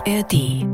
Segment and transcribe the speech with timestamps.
[0.00, 0.64] ARD.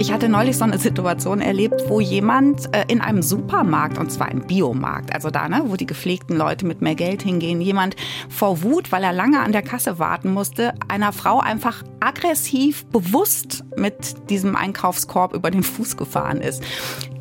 [0.00, 4.30] Ich hatte neulich so eine Situation erlebt, wo jemand äh, in einem Supermarkt, und zwar
[4.30, 7.96] im Biomarkt, also da, ne, wo die gepflegten Leute mit mehr Geld hingehen, jemand
[8.28, 13.64] vor Wut, weil er lange an der Kasse warten musste, einer Frau einfach aggressiv, bewusst
[13.76, 16.62] mit diesem Einkaufskorb über den Fuß gefahren ist.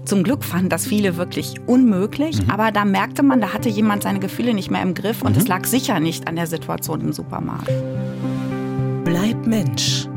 [0.06, 2.52] Zum Glück fanden das viele wirklich unmöglich, mhm.
[2.52, 5.42] aber da merkte man, da hatte jemand seine Gefühle nicht mehr im Griff und mhm.
[5.42, 7.72] es lag sicher nicht an der Situation im Supermarkt.
[9.04, 10.08] Bleib Mensch.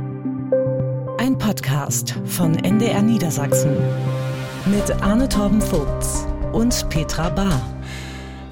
[1.41, 3.77] Podcast von NDR Niedersachsen
[4.67, 7.61] mit Arne Torben Vogts und Petra Bahr.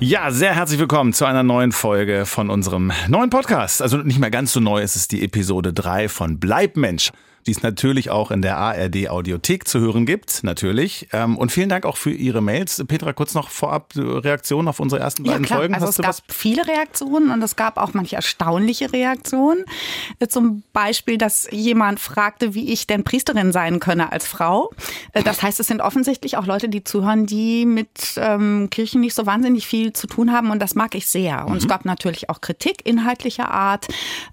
[0.00, 3.82] Ja, sehr herzlich willkommen zu einer neuen Folge von unserem neuen Podcast.
[3.82, 7.12] Also nicht mehr ganz so neu, es ist die Episode 3 von Bleib Mensch
[7.46, 11.08] die es natürlich auch in der ARD Audiothek zu hören gibt, natürlich.
[11.12, 12.84] Ähm, und vielen Dank auch für Ihre Mails.
[12.86, 15.60] Petra, kurz noch vorab äh, Reaktionen auf unsere ersten ja, beiden klar.
[15.60, 15.74] Folgen.
[15.74, 16.22] Also Hast es gab was?
[16.28, 19.64] viele Reaktionen und es gab auch manche erstaunliche Reaktionen.
[20.18, 24.70] Äh, zum Beispiel, dass jemand fragte, wie ich denn Priesterin sein könne als Frau.
[25.12, 29.14] Äh, das heißt, es sind offensichtlich auch Leute, die zuhören, die mit ähm, Kirchen nicht
[29.14, 31.46] so wahnsinnig viel zu tun haben und das mag ich sehr.
[31.46, 31.58] Und mhm.
[31.58, 33.86] es gab natürlich auch Kritik inhaltlicher Art,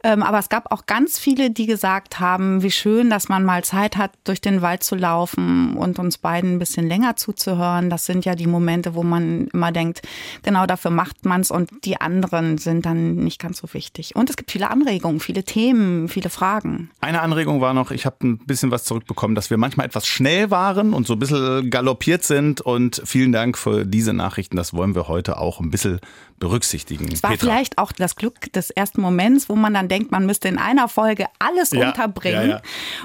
[0.03, 3.43] ähm, aber es gab auch ganz viele, die gesagt haben, wie schön schön, dass man
[3.43, 7.89] mal Zeit hat, durch den Wald zu laufen und uns beiden ein bisschen länger zuzuhören.
[7.89, 10.01] Das sind ja die Momente, wo man immer denkt,
[10.43, 14.15] genau dafür macht man es und die anderen sind dann nicht ganz so wichtig.
[14.15, 16.89] Und es gibt viele Anregungen, viele Themen, viele Fragen.
[17.01, 20.49] Eine Anregung war noch, ich habe ein bisschen was zurückbekommen, dass wir manchmal etwas schnell
[20.49, 22.61] waren und so ein bisschen galoppiert sind.
[22.61, 24.55] Und vielen Dank für diese Nachrichten.
[24.55, 25.99] Das wollen wir heute auch ein bisschen
[26.39, 27.09] berücksichtigen.
[27.11, 27.45] Es war Petra.
[27.45, 30.87] vielleicht auch das Glück des ersten Moments, wo man dann denkt, man müsste in einer
[30.87, 32.49] Folge alles ja, unterbringen.
[32.49, 32.61] Ja, ja.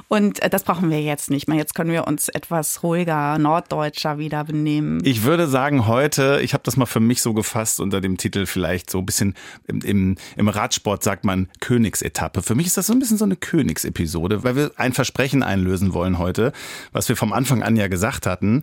[0.09, 1.59] Und äh, das brauchen wir jetzt nicht mehr.
[1.59, 5.00] Jetzt können wir uns etwas ruhiger, norddeutscher wieder benehmen.
[5.05, 8.47] Ich würde sagen, heute, ich habe das mal für mich so gefasst unter dem Titel
[8.47, 9.34] vielleicht so ein bisschen
[9.67, 12.42] im, im, im Radsport sagt man Königsetappe.
[12.42, 15.95] Für mich ist das so ein bisschen so eine Königsepisode, weil wir ein Versprechen einlösen
[15.95, 16.53] wollen heute,
[16.92, 18.62] was wir vom Anfang an ja gesagt hatten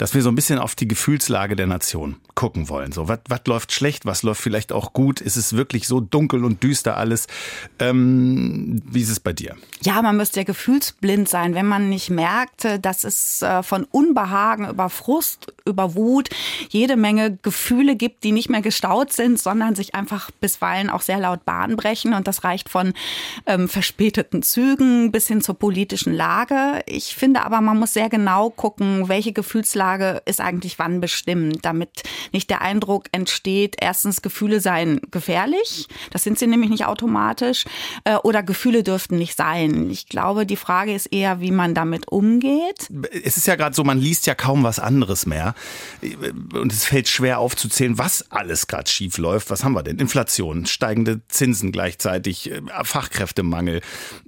[0.00, 2.90] dass wir so ein bisschen auf die Gefühlslage der Nation gucken wollen.
[2.90, 5.20] So, was, was läuft schlecht, was läuft vielleicht auch gut?
[5.20, 7.26] Ist es wirklich so dunkel und düster alles?
[7.78, 9.56] Ähm, wie ist es bei dir?
[9.82, 14.68] Ja, man müsste ja gefühlsblind sein, wenn man nicht merkt, dass es äh, von Unbehagen
[14.68, 16.28] über Frust, über Wut
[16.70, 21.20] jede Menge Gefühle gibt, die nicht mehr gestaut sind, sondern sich einfach bisweilen auch sehr
[21.20, 22.14] laut Bahn brechen.
[22.14, 22.94] Und das reicht von
[23.46, 26.82] ähm, verspäteten Zügen bis hin zur politischen Lage.
[26.86, 32.02] Ich finde aber, man muss sehr genau gucken, welche Gefühlslage ist eigentlich wann bestimmt, damit
[32.32, 37.66] nicht der Eindruck entsteht, erstens Gefühle seien gefährlich, das sind sie nämlich nicht automatisch,
[38.02, 39.90] äh, oder Gefühle dürften nicht sein.
[39.90, 42.88] Ich glaube, die Frage ist eher, wie man damit umgeht.
[43.24, 45.54] Es ist ja gerade so, man liest ja kaum was anderes mehr
[46.54, 49.50] und es fällt schwer aufzuzählen, was alles gerade schief läuft.
[49.50, 49.98] Was haben wir denn?
[49.98, 53.80] Inflation, steigende Zinsen gleichzeitig, äh, Fachkräftemangel,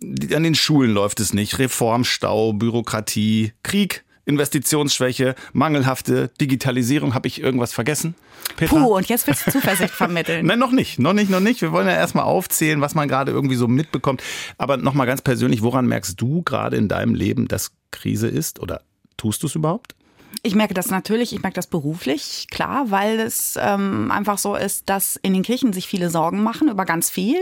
[0.03, 4.05] an den Schulen läuft es nicht, Reformstau, Bürokratie, Krieg.
[4.25, 7.15] Investitionsschwäche, mangelhafte Digitalisierung.
[7.15, 8.15] Habe ich irgendwas vergessen?
[8.57, 8.77] Petra?
[8.77, 10.47] Puh, und jetzt willst du Zuversicht vermitteln.
[10.47, 11.63] Nein, noch nicht, noch nicht, noch nicht.
[11.63, 14.23] Wir wollen ja erstmal aufzählen, was man gerade irgendwie so mitbekommt.
[14.59, 18.61] Aber nochmal ganz persönlich, woran merkst du gerade in deinem Leben, dass Krise ist?
[18.61, 18.83] Oder
[19.17, 19.95] tust du es überhaupt?
[20.43, 24.89] Ich merke das natürlich, ich merke das beruflich, klar, weil es ähm, einfach so ist,
[24.89, 27.39] dass in den Kirchen sich viele Sorgen machen über ganz viel.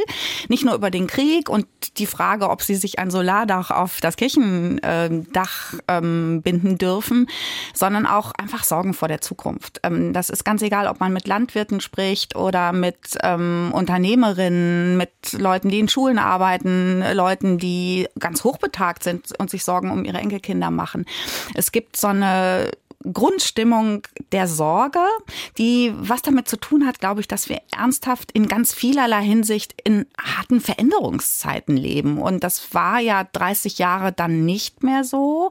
[0.48, 1.66] Nicht nur über den Krieg und
[1.98, 7.28] die Frage, ob sie sich ein Solardach auf das Kirchendach ähm, binden dürfen,
[7.74, 9.80] sondern auch einfach Sorgen vor der Zukunft.
[9.82, 15.10] Ähm, das ist ganz egal, ob man mit Landwirten spricht oder mit ähm, Unternehmerinnen, mit
[15.32, 20.18] Leuten, die in Schulen arbeiten, Leuten, die ganz hochbetagt sind und sich Sorgen um ihre
[20.18, 21.06] Enkelkinder machen.
[21.54, 22.70] Es gibt so eine
[23.12, 24.02] Grundstimmung
[24.32, 25.00] der Sorge,
[25.56, 29.74] die was damit zu tun hat, glaube ich, dass wir ernsthaft in ganz vielerlei Hinsicht
[29.84, 32.18] in harten Veränderungszeiten leben.
[32.18, 35.50] Und das war ja 30 Jahre dann nicht mehr so.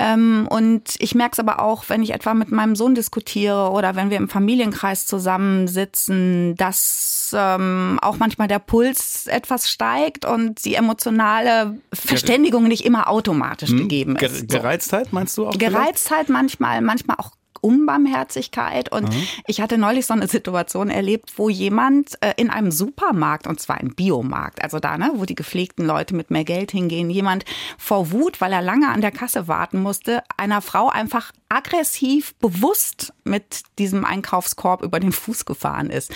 [0.00, 3.96] Ähm, und ich merke es aber auch, wenn ich etwa mit meinem Sohn diskutiere oder
[3.96, 10.74] wenn wir im Familienkreis zusammensitzen, dass ähm, auch manchmal der Puls etwas steigt und die
[10.74, 14.48] emotionale Verständigung nicht immer automatisch hm, gegeben ist.
[14.48, 15.58] Gereiztheit meinst du auch?
[15.58, 16.30] Gereiztheit vielleicht?
[16.30, 18.90] manchmal, manchmal auch Unbarmherzigkeit.
[18.90, 19.22] Und mhm.
[19.46, 23.80] ich hatte neulich so eine Situation erlebt, wo jemand äh, in einem Supermarkt, und zwar
[23.80, 27.44] im Biomarkt, also da, ne, wo die gepflegten Leute mit mehr Geld hingehen, jemand
[27.76, 33.12] vor Wut, weil er lange an der Kasse warten musste, einer Frau einfach aggressiv bewusst
[33.24, 36.12] mit diesem Einkaufskorb über den Fuß gefahren ist.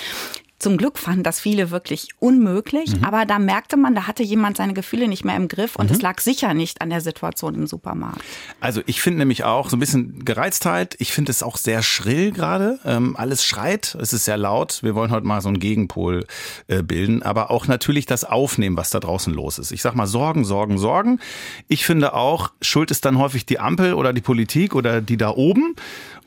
[0.62, 3.02] Zum Glück fanden das viele wirklich unmöglich, mhm.
[3.02, 5.96] aber da merkte man, da hatte jemand seine Gefühle nicht mehr im Griff und mhm.
[5.96, 8.20] es lag sicher nicht an der Situation im Supermarkt.
[8.60, 10.94] Also ich finde nämlich auch so ein bisschen Gereiztheit.
[11.00, 12.78] Ich finde es auch sehr schrill gerade.
[12.84, 14.84] Ähm, alles schreit, es ist sehr laut.
[14.84, 16.26] Wir wollen heute mal so einen Gegenpol
[16.68, 19.72] äh, bilden, aber auch natürlich das Aufnehmen, was da draußen los ist.
[19.72, 21.18] Ich sag mal Sorgen, Sorgen, Sorgen.
[21.66, 25.30] Ich finde auch, Schuld ist dann häufig die Ampel oder die Politik oder die da
[25.30, 25.74] oben.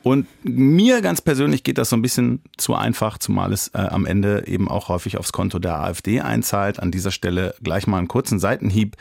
[0.02, 4.06] Und mir ganz persönlich geht das so ein bisschen zu einfach, zumal es äh, am
[4.06, 6.78] Ende eben auch häufig aufs Konto der AfD einzahlt.
[6.80, 8.96] An dieser Stelle gleich mal einen kurzen Seitenhieb.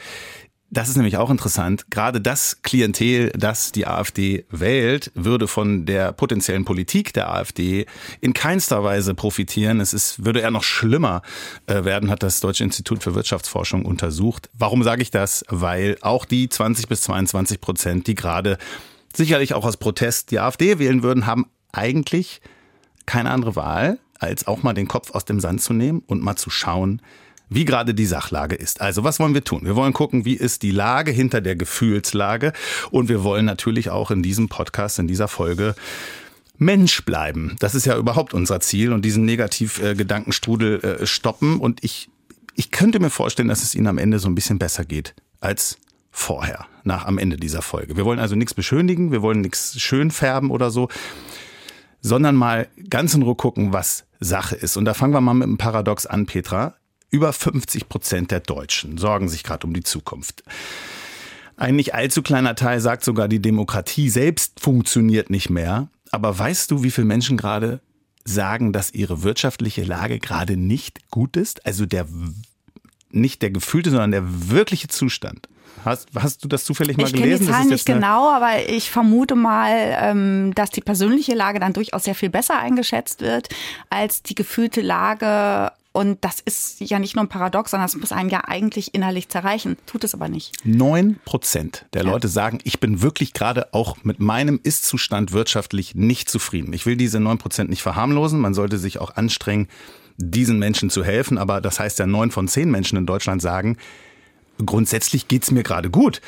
[0.72, 1.86] Das ist nämlich auch interessant.
[1.92, 7.86] Gerade das Klientel, das die AfD wählt, würde von der potenziellen Politik der AfD
[8.20, 9.80] in keinster Weise profitieren.
[9.80, 11.22] Es ist, würde eher noch schlimmer
[11.68, 14.50] äh, werden, hat das Deutsche Institut für Wirtschaftsforschung untersucht.
[14.54, 15.46] Warum sage ich das?
[15.50, 18.58] Weil auch die 20 bis 22 Prozent, die gerade
[19.18, 22.42] sicherlich auch aus Protest die AfD wählen würden, haben eigentlich
[23.06, 26.36] keine andere Wahl, als auch mal den Kopf aus dem Sand zu nehmen und mal
[26.36, 27.02] zu schauen,
[27.50, 28.82] wie gerade die Sachlage ist.
[28.82, 29.62] Also was wollen wir tun?
[29.66, 32.54] Wir wollen gucken, wie ist die Lage hinter der Gefühlslage
[32.92, 35.76] und wir wollen natürlich auch in diesem Podcast, in dieser Folge
[36.58, 37.56] Mensch bleiben.
[37.60, 42.10] Das ist ja überhaupt unser Ziel und diesen Negativgedankenstrudel äh, stoppen und ich
[42.58, 45.78] ich könnte mir vorstellen, dass es Ihnen am Ende so ein bisschen besser geht als
[46.16, 47.98] vorher, nach am Ende dieser Folge.
[47.98, 50.88] Wir wollen also nichts beschönigen, wir wollen nichts schön färben oder so,
[52.02, 54.78] sondern mal ganz in Ruhe gucken, was Sache ist.
[54.78, 56.76] Und da fangen wir mal mit einem Paradox an, Petra.
[57.12, 60.44] Über 50 Prozent der Deutschen sorgen sich gerade um die Zukunft.
[61.58, 65.90] Ein nicht allzu kleiner Teil sagt sogar, die Demokratie selbst funktioniert nicht mehr.
[66.12, 67.82] Aber weißt du, wie viele Menschen gerade
[68.24, 71.66] sagen, dass ihre wirtschaftliche Lage gerade nicht gut ist?
[71.66, 72.08] Also der
[73.12, 75.48] nicht der gefühlte, sondern der wirkliche Zustand.
[75.84, 77.32] Hast, hast du das zufällig mal ich gelesen?
[77.32, 81.60] Ich kenne die Zahlen nicht genau, aber ich vermute mal, ähm, dass die persönliche Lage
[81.60, 83.50] dann durchaus sehr viel besser eingeschätzt wird
[83.90, 88.12] als die gefühlte Lage und das ist ja nicht nur ein Paradox, sondern es muss
[88.12, 89.78] einen ja eigentlich innerlich zerreichen.
[89.86, 90.52] Tut es aber nicht.
[90.66, 92.12] Neun Prozent der ja.
[92.12, 96.74] Leute sagen, ich bin wirklich gerade auch mit meinem Ist-Zustand wirtschaftlich nicht zufrieden.
[96.74, 98.42] Ich will diese neun Prozent nicht verharmlosen.
[98.42, 99.70] Man sollte sich auch anstrengen,
[100.18, 101.38] diesen Menschen zu helfen.
[101.38, 103.78] Aber das heißt ja, neun von zehn Menschen in Deutschland sagen,
[104.64, 106.22] grundsätzlich geht's mir gerade gut.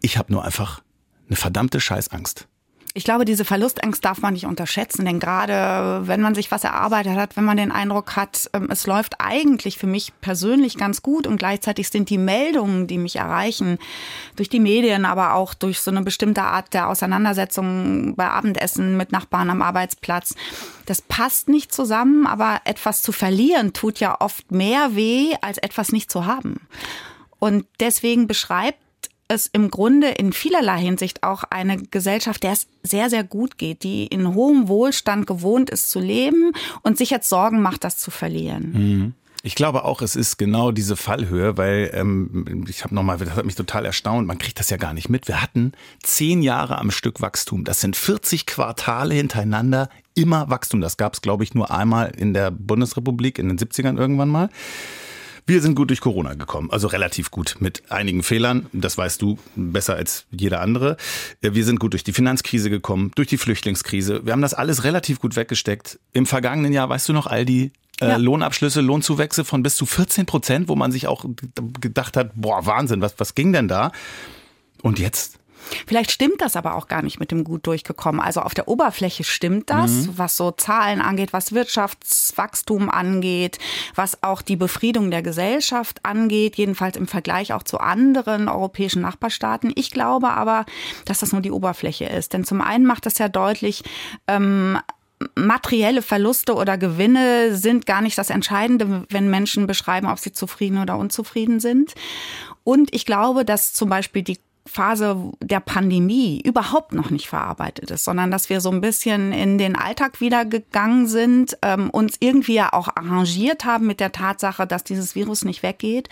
[0.00, 0.82] Ich habe nur einfach
[1.28, 2.46] eine verdammte Scheißangst.
[2.92, 7.14] Ich glaube, diese Verlustangst darf man nicht unterschätzen, denn gerade wenn man sich was erarbeitet
[7.14, 11.28] hat, wenn man den Eindruck hat, ähm, es läuft eigentlich für mich persönlich ganz gut
[11.28, 13.78] und gleichzeitig sind die Meldungen, die mich erreichen,
[14.34, 19.12] durch die Medien, aber auch durch so eine bestimmte Art der Auseinandersetzung bei Abendessen mit
[19.12, 20.34] Nachbarn am Arbeitsplatz,
[20.86, 25.92] das passt nicht zusammen, aber etwas zu verlieren tut ja oft mehr weh, als etwas
[25.92, 26.60] nicht zu haben.
[27.40, 28.78] Und deswegen beschreibt
[29.26, 33.82] es im Grunde in vielerlei Hinsicht auch eine Gesellschaft, der es sehr, sehr gut geht,
[33.82, 36.52] die in hohem Wohlstand gewohnt ist zu leben
[36.82, 38.72] und sich jetzt Sorgen macht, das zu verlieren.
[38.72, 39.14] Mhm.
[39.42, 43.46] Ich glaube auch, es ist genau diese Fallhöhe, weil ähm, ich habe nochmal, das hat
[43.46, 45.28] mich total erstaunt, man kriegt das ja gar nicht mit.
[45.28, 45.72] Wir hatten
[46.02, 47.64] zehn Jahre am Stück Wachstum.
[47.64, 50.82] Das sind 40 Quartale hintereinander immer Wachstum.
[50.82, 54.50] Das gab es, glaube ich, nur einmal in der Bundesrepublik in den 70ern irgendwann mal.
[55.46, 58.66] Wir sind gut durch Corona gekommen, also relativ gut mit einigen Fehlern.
[58.72, 60.96] Das weißt du besser als jeder andere.
[61.40, 64.24] Äh, wir sind gut durch die Finanzkrise gekommen, durch die Flüchtlingskrise.
[64.24, 65.98] Wir haben das alles relativ gut weggesteckt.
[66.12, 68.16] Im vergangenen Jahr, weißt du noch, all die äh, ja.
[68.16, 71.24] Lohnabschlüsse, Lohnzuwächse von bis zu 14 Prozent, wo man sich auch
[71.80, 73.92] gedacht hat, boah, Wahnsinn, was, was ging denn da?
[74.82, 75.39] Und jetzt
[75.86, 78.20] Vielleicht stimmt das aber auch gar nicht mit dem gut durchgekommen.
[78.20, 80.18] Also auf der Oberfläche stimmt das, mhm.
[80.18, 83.58] was so Zahlen angeht, was Wirtschaftswachstum angeht,
[83.94, 89.72] was auch die Befriedung der Gesellschaft angeht, jedenfalls im Vergleich auch zu anderen europäischen Nachbarstaaten.
[89.74, 90.66] Ich glaube aber,
[91.04, 92.32] dass das nur die Oberfläche ist.
[92.32, 93.82] Denn zum einen macht das ja deutlich,
[94.26, 94.78] ähm,
[95.34, 100.78] materielle Verluste oder Gewinne sind gar nicht das Entscheidende, wenn Menschen beschreiben, ob sie zufrieden
[100.78, 101.94] oder unzufrieden sind.
[102.64, 104.38] Und ich glaube, dass zum Beispiel die
[104.70, 109.58] Phase der Pandemie überhaupt noch nicht verarbeitet ist, sondern dass wir so ein bisschen in
[109.58, 114.66] den Alltag wieder gegangen sind, ähm, uns irgendwie ja auch arrangiert haben mit der Tatsache,
[114.66, 116.08] dass dieses Virus nicht weggeht.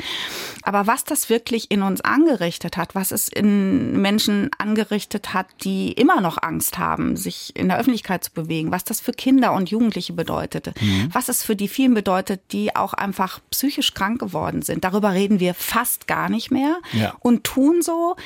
[0.63, 5.93] Aber was das wirklich in uns angerichtet hat, was es in Menschen angerichtet hat, die
[5.93, 9.71] immer noch Angst haben, sich in der Öffentlichkeit zu bewegen, was das für Kinder und
[9.71, 11.11] Jugendliche bedeutete, mhm.
[11.13, 14.83] was es für die vielen bedeutet, die auch einfach psychisch krank geworden sind.
[14.83, 17.15] Darüber reden wir fast gar nicht mehr ja.
[17.21, 18.17] und tun so,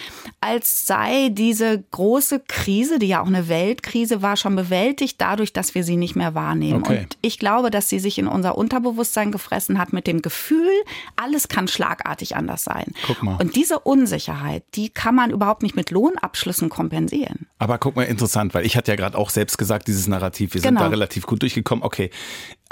[0.41, 5.75] als sei diese große Krise, die ja auch eine Weltkrise war, schon bewältigt dadurch, dass
[5.75, 6.83] wir sie nicht mehr wahrnehmen.
[6.83, 7.01] Okay.
[7.01, 10.71] Und ich glaube, dass sie sich in unser Unterbewusstsein gefressen hat mit dem Gefühl,
[11.17, 12.87] alles kann schlagartig anders sein.
[13.07, 13.37] Guck mal.
[13.41, 17.47] Und diese Unsicherheit, die kann man überhaupt nicht mit Lohnabschlüssen kompensieren.
[17.59, 20.61] Aber guck mal, interessant, weil ich hatte ja gerade auch selbst gesagt, dieses Narrativ, wir
[20.61, 20.83] sind genau.
[20.83, 21.85] da relativ gut durchgekommen.
[21.85, 22.11] Okay,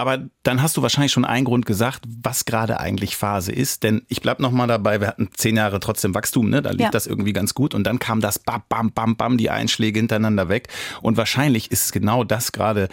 [0.00, 3.82] Aber dann hast du wahrscheinlich schon einen Grund gesagt, was gerade eigentlich Phase ist.
[3.82, 6.62] Denn ich bleib noch mal dabei, wir hatten zehn Jahre trotzdem Wachstum, ne?
[6.62, 6.90] Da lief ja.
[6.90, 7.74] das irgendwie ganz gut.
[7.74, 10.68] Und dann kam das bam, bam, bam, bam, die Einschläge hintereinander weg.
[11.02, 12.88] Und wahrscheinlich ist genau das gerade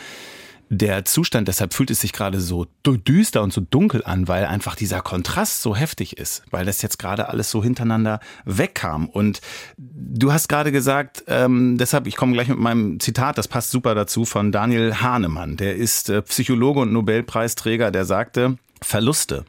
[0.70, 4.76] der Zustand, deshalb fühlt es sich gerade so düster und so dunkel an, weil einfach
[4.76, 9.08] dieser Kontrast so heftig ist, weil das jetzt gerade alles so hintereinander wegkam.
[9.08, 9.42] Und
[9.78, 13.96] du hast gerade gesagt, ähm, deshalb, ich komme gleich mit meinem Zitat, das passt super
[13.96, 15.58] dazu, von Daniel Hahnemann.
[15.58, 19.46] Der ist äh, Psychologe und Nobelpreisträger, der sagte, Verluste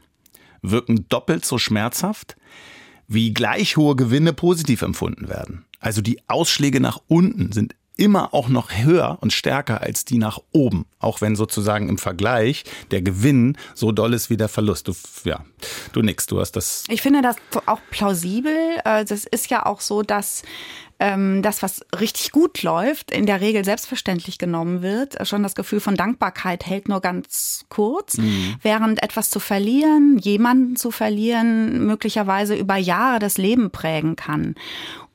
[0.61, 2.35] wirken doppelt so schmerzhaft,
[3.07, 5.65] wie gleich hohe Gewinne positiv empfunden werden.
[5.79, 10.39] Also die Ausschläge nach unten sind immer auch noch höher und stärker als die nach
[10.51, 14.87] oben, auch wenn sozusagen im Vergleich der Gewinn so doll ist wie der Verlust.
[14.87, 14.93] Du,
[15.25, 15.43] ja,
[15.91, 16.85] du nix, du hast das.
[16.87, 18.55] Ich finde das auch plausibel.
[18.85, 20.43] Äh, das ist ja auch so, dass
[20.99, 25.15] ähm, das, was richtig gut läuft, in der Regel selbstverständlich genommen wird.
[25.27, 28.55] Schon das Gefühl von Dankbarkeit hält nur ganz kurz, mhm.
[28.61, 34.55] während etwas zu verlieren, jemanden zu verlieren, möglicherweise über Jahre das Leben prägen kann.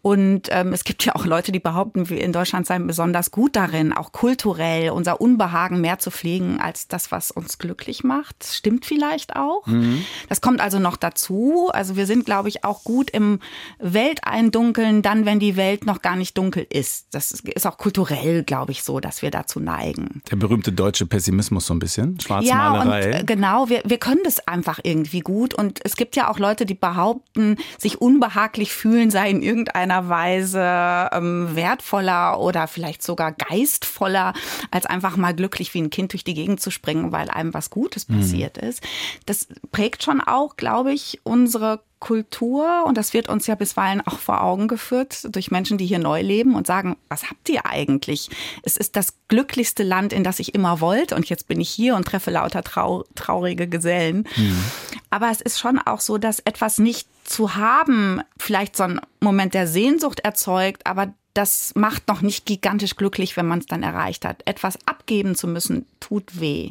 [0.05, 3.57] Und ähm, es gibt ja auch Leute, die behaupten, wir in Deutschland seien besonders gut
[3.57, 8.37] darin, auch kulturell unser Unbehagen mehr zu pflegen als das, was uns glücklich macht.
[8.41, 9.67] Das stimmt vielleicht auch.
[9.67, 10.05] Mhm.
[10.29, 11.71] Das kommt also noch dazu.
[11.73, 13.39] Also wir sind, glaube ich, auch gut im
[13.79, 17.07] Welteindunkeln, dann, wenn die Welt noch gar nicht dunkel ist.
[17.13, 20.21] Das ist auch kulturell, glaube ich, so, dass wir dazu neigen.
[20.31, 23.01] Der berühmte deutsche Pessimismus so ein bisschen, Schwarzmalerei.
[23.01, 25.55] Ja, und äh, genau, wir, wir können das einfach irgendwie gut.
[25.55, 30.09] Und es gibt ja auch Leute, die behaupten, sich unbehaglich fühlen sei in irgendeiner irgendeiner
[30.09, 34.33] Weise ähm, wertvoller oder vielleicht sogar geistvoller,
[34.71, 37.71] als einfach mal glücklich wie ein Kind durch die Gegend zu springen, weil einem was
[37.71, 38.21] Gutes mhm.
[38.21, 38.83] passiert ist.
[39.27, 44.19] Das prägt schon auch, glaube ich, unsere Kultur und das wird uns ja bisweilen auch
[44.19, 48.29] vor Augen geführt durch Menschen, die hier neu leben und sagen, was habt ihr eigentlich?
[48.63, 51.97] Es ist das glücklichste Land, in das ich immer wollte und jetzt bin ich hier
[51.97, 54.29] und treffe lauter trau traurige Gesellen.
[54.37, 54.65] Mhm.
[55.09, 59.55] Aber es ist schon auch so, dass etwas nicht zu haben vielleicht so einen Moment
[59.55, 64.25] der Sehnsucht erzeugt, aber das macht noch nicht gigantisch glücklich, wenn man es dann erreicht
[64.25, 64.43] hat.
[64.47, 66.71] Etwas abgeben zu müssen, tut weh.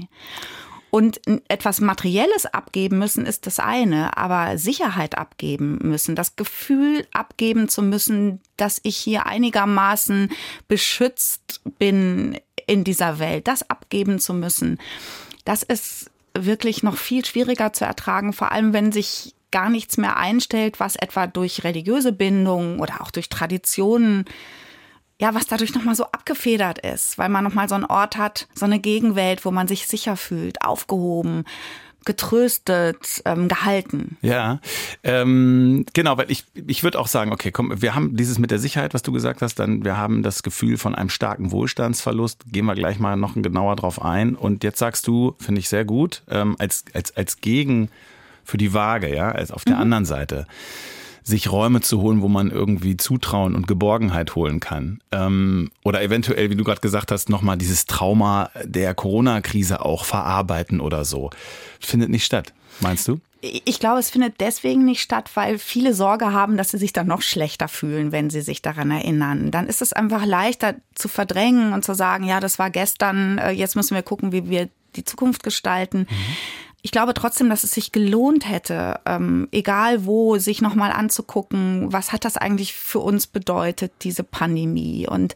[0.90, 7.68] Und etwas Materielles abgeben müssen ist das eine, aber Sicherheit abgeben müssen, das Gefühl abgeben
[7.68, 10.32] zu müssen, dass ich hier einigermaßen
[10.68, 14.78] beschützt bin in dieser Welt, das abgeben zu müssen,
[15.46, 20.18] das ist wirklich noch viel schwieriger zu ertragen, vor allem wenn sich gar nichts mehr
[20.18, 24.26] einstellt, was etwa durch religiöse Bindungen oder auch durch Traditionen
[25.22, 28.66] ja, was dadurch nochmal so abgefedert ist, weil man nochmal so einen Ort hat, so
[28.66, 31.46] eine Gegenwelt, wo man sich sicher fühlt, aufgehoben,
[32.04, 34.18] getröstet, ähm, gehalten.
[34.22, 34.60] Ja,
[35.04, 38.60] ähm, genau, weil ich, ich würde auch sagen, okay, komm, wir haben dieses mit der
[38.60, 42.66] Sicherheit, was du gesagt hast, dann wir haben das Gefühl von einem starken Wohlstandsverlust, gehen
[42.66, 44.36] wir gleich mal noch genauer drauf ein.
[44.36, 47.90] Und jetzt sagst du, finde ich sehr gut, ähm, als, als, als Gegen
[48.44, 49.82] für die Waage, ja, als auf der mhm.
[49.82, 50.48] anderen Seite
[51.24, 55.00] sich Räume zu holen, wo man irgendwie Zutrauen und Geborgenheit holen kann.
[55.12, 60.82] Ähm, oder eventuell, wie du gerade gesagt hast, nochmal dieses Trauma der Corona-Krise auch verarbeiten
[60.82, 61.30] oder so.
[61.80, 63.20] Findet nicht statt, meinst du?
[63.42, 67.08] Ich glaube, es findet deswegen nicht statt, weil viele Sorge haben, dass sie sich dann
[67.08, 69.52] noch schlechter fühlen, wenn sie sich daran erinnern.
[69.52, 73.52] Dann ist es einfach leichter zu verdrängen und zu sagen, ja, das war gestern, äh,
[73.52, 76.08] jetzt müssen wir gucken, wie wir die Zukunft gestalten.
[76.10, 76.36] Mhm
[76.84, 82.12] ich glaube trotzdem, dass es sich gelohnt hätte, ähm, egal wo, sich nochmal anzugucken, was
[82.12, 85.08] hat das eigentlich für uns bedeutet, diese Pandemie.
[85.08, 85.34] Und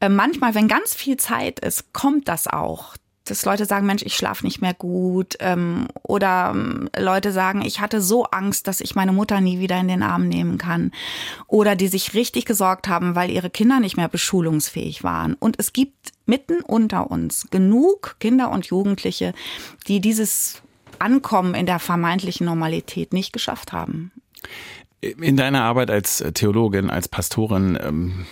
[0.00, 2.96] äh, manchmal, wenn ganz viel Zeit ist, kommt das auch.
[3.24, 5.36] Dass Leute sagen, Mensch, ich schlafe nicht mehr gut.
[5.40, 9.80] Ähm, oder ähm, Leute sagen, ich hatte so Angst, dass ich meine Mutter nie wieder
[9.80, 10.92] in den Arm nehmen kann.
[11.46, 15.32] Oder die sich richtig gesorgt haben, weil ihre Kinder nicht mehr beschulungsfähig waren.
[15.32, 19.32] Und es gibt mitten unter uns genug Kinder und Jugendliche,
[19.88, 20.60] die dieses
[21.04, 24.10] Ankommen in der vermeintlichen Normalität nicht geschafft haben.
[25.00, 28.24] In deiner Arbeit als Theologin, als Pastorin, ähm,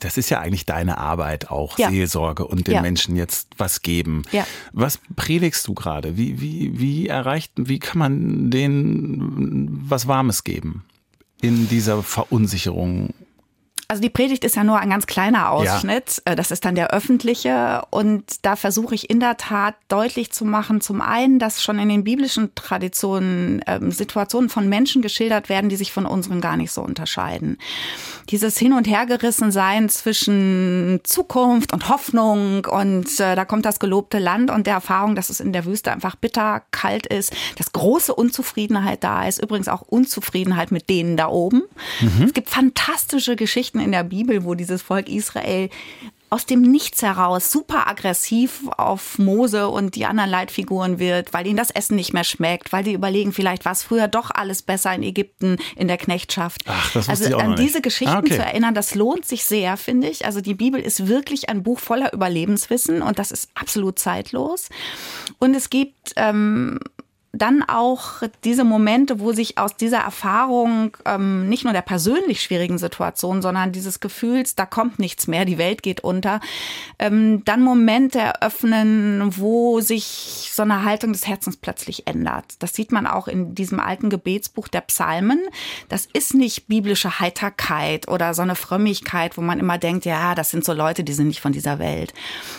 [0.00, 1.88] das ist ja eigentlich deine Arbeit auch, ja.
[1.88, 2.82] Seelsorge und den ja.
[2.82, 4.22] Menschen jetzt was geben.
[4.30, 4.46] Ja.
[4.72, 6.18] Was predigst du gerade?
[6.18, 10.84] Wie, wie, wie erreicht, wie kann man denen was Warmes geben
[11.40, 13.14] in dieser Verunsicherung
[13.90, 16.22] also die Predigt ist ja nur ein ganz kleiner Ausschnitt.
[16.24, 16.32] Ja.
[16.32, 17.82] Äh, das ist dann der öffentliche.
[17.90, 21.88] Und da versuche ich in der Tat deutlich zu machen, zum einen, dass schon in
[21.88, 26.70] den biblischen Traditionen ähm, Situationen von Menschen geschildert werden, die sich von unseren gar nicht
[26.70, 27.58] so unterscheiden.
[28.28, 34.52] Dieses Hin- und Hergerissensein zwischen Zukunft und Hoffnung und äh, da kommt das gelobte Land
[34.52, 39.02] und der Erfahrung, dass es in der Wüste einfach bitter, kalt ist, dass große Unzufriedenheit
[39.02, 39.42] da ist.
[39.42, 41.62] Übrigens auch Unzufriedenheit mit denen da oben.
[42.00, 42.22] Mhm.
[42.22, 45.68] Es gibt fantastische Geschichten in der Bibel, wo dieses Volk Israel
[46.30, 51.56] aus dem Nichts heraus super aggressiv auf Mose und die anderen Leitfiguren wird, weil ihnen
[51.56, 54.94] das Essen nicht mehr schmeckt, weil die überlegen, vielleicht war es früher doch alles besser
[54.94, 56.62] in Ägypten in der Knechtschaft.
[56.66, 57.82] Ach, das also ich auch an diese nicht.
[57.82, 58.36] Geschichten Ah, okay.
[58.36, 60.24] zu erinnern, das lohnt sich sehr, finde ich.
[60.24, 64.68] Also die Bibel ist wirklich ein Buch voller Überlebenswissen und das ist absolut zeitlos.
[65.40, 66.78] Und es gibt ähm,
[67.32, 72.76] dann auch diese Momente, wo sich aus dieser Erfahrung ähm, nicht nur der persönlich schwierigen
[72.76, 76.40] Situation, sondern dieses Gefühls, da kommt nichts mehr, die Welt geht unter,
[76.98, 82.44] ähm, dann Momente eröffnen, wo sich so eine Haltung des Herzens plötzlich ändert.
[82.58, 85.40] Das sieht man auch in diesem alten Gebetsbuch der Psalmen.
[85.88, 90.50] Das ist nicht biblische Heiterkeit oder so eine Frömmigkeit, wo man immer denkt, ja, das
[90.50, 92.12] sind so Leute, die sind nicht von dieser Welt,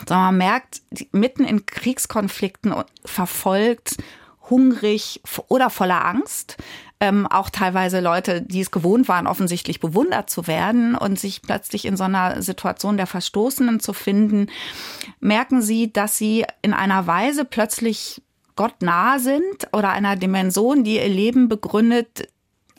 [0.08, 2.74] sondern man merkt, mitten in Kriegskonflikten
[3.04, 3.98] verfolgt,
[4.52, 6.58] hungrig oder voller Angst.
[7.00, 11.86] Ähm, auch teilweise Leute, die es gewohnt waren, offensichtlich bewundert zu werden und sich plötzlich
[11.86, 14.52] in so einer Situation der Verstoßenen zu finden,
[15.20, 18.22] merken sie, dass sie in einer Weise plötzlich
[18.56, 22.28] Gott nahe sind oder einer Dimension, die ihr Leben begründet,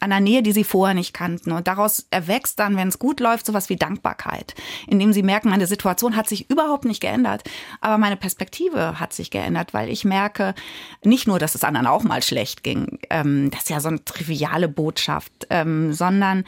[0.03, 1.53] einer Nähe, die sie vorher nicht kannten.
[1.53, 4.55] Und daraus erwächst dann, wenn es gut läuft, sowas wie Dankbarkeit,
[4.87, 7.45] indem sie merken, meine Situation hat sich überhaupt nicht geändert,
[7.81, 10.55] aber meine Perspektive hat sich geändert, weil ich merke,
[11.05, 14.05] nicht nur, dass es anderen auch mal schlecht ging, ähm, das ist ja so eine
[14.05, 16.45] triviale Botschaft, ähm, sondern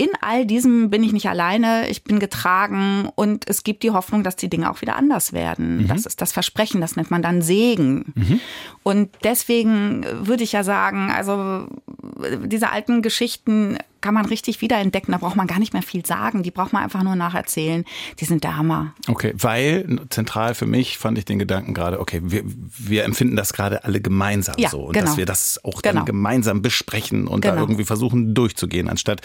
[0.00, 4.22] in all diesem bin ich nicht alleine, ich bin getragen und es gibt die Hoffnung,
[4.22, 5.86] dass die Dinge auch wieder anders werden.
[5.88, 8.14] Das ist das Versprechen, das nennt man dann Segen.
[8.82, 11.66] Und deswegen würde ich ja sagen, also
[12.46, 16.42] diese alten Geschichten kann man richtig wiederentdecken, da braucht man gar nicht mehr viel sagen,
[16.42, 17.84] die braucht man einfach nur nacherzählen.
[18.20, 18.94] Die sind der Hammer.
[19.06, 23.52] Okay, weil zentral für mich fand ich den Gedanken gerade, okay, wir, wir empfinden das
[23.52, 25.04] gerade alle gemeinsam Ja, so und genau.
[25.04, 25.96] dass wir das auch Genau.
[25.96, 27.60] dann gemeinsam besprechen und da Genau.
[27.64, 29.20] irgendwie versuchen durchzugehen, anstatt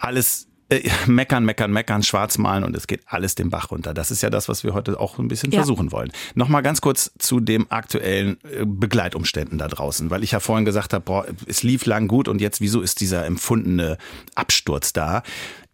[0.00, 3.92] alles äh, meckern, meckern, meckern, schwarz malen und es geht alles den Bach runter.
[3.92, 5.58] Das ist ja das, was wir heute auch ein bisschen Ja.
[5.58, 6.12] versuchen wollen.
[6.34, 10.92] Nochmal ganz kurz zu dem aktuellen äh, Begleitumständen da draußen, weil ich ja vorhin gesagt
[10.92, 13.98] habe, boah, es lief lang gut und jetzt, wieso ist dieser empfundene
[14.34, 15.22] Absturz da?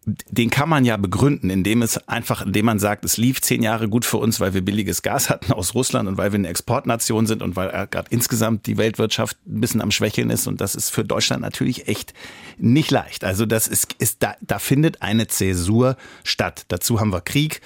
[0.09, 3.89] Den kann man ja begründen, indem es einfach, indem man sagt, es lief zehn Jahre
[3.89, 7.27] gut für uns, weil wir billiges Gas hatten aus Russland und weil wir eine Exportnation
[7.27, 10.75] sind und weil äh, gerade insgesamt die Weltwirtschaft ein bisschen am Schwächeln ist und das
[10.75, 12.13] ist für Deutschland natürlich echt
[12.57, 13.25] nicht leicht.
[13.25, 16.63] Also das ist, ist da, da findet eine Zäsur statt.
[16.69, 17.59] Dazu haben wir Krieg,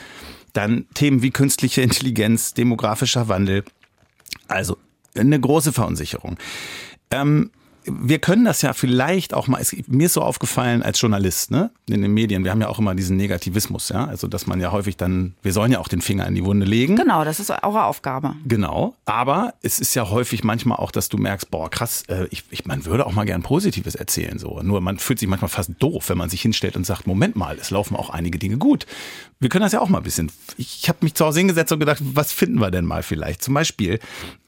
[0.53, 3.63] dann Themen wie künstliche Intelligenz, demografischer Wandel.
[4.47, 4.77] Also
[5.15, 6.37] eine große Verunsicherung.
[7.11, 7.51] Ähm,
[7.85, 11.71] wir können das ja vielleicht auch mal, es, mir ist so aufgefallen als Journalist, ne,
[11.89, 14.71] in den Medien, wir haben ja auch immer diesen Negativismus, ja, also dass man ja
[14.71, 16.95] häufig dann, wir sollen ja auch den Finger in die Wunde legen.
[16.95, 18.35] Genau, das ist eure Aufgabe.
[18.45, 22.43] Genau, aber es ist ja häufig manchmal auch, dass du merkst, boah, krass, äh, ich,
[22.51, 24.61] ich, man würde auch mal gern Positives erzählen, so.
[24.61, 27.57] Nur man fühlt sich manchmal fast doof, wenn man sich hinstellt und sagt, Moment mal,
[27.59, 28.85] es laufen auch einige Dinge gut.
[29.39, 30.31] Wir können das ja auch mal ein bisschen.
[30.57, 33.41] Ich habe mich zu Hause hingesetzt und gedacht, was finden wir denn mal vielleicht?
[33.41, 33.99] Zum Beispiel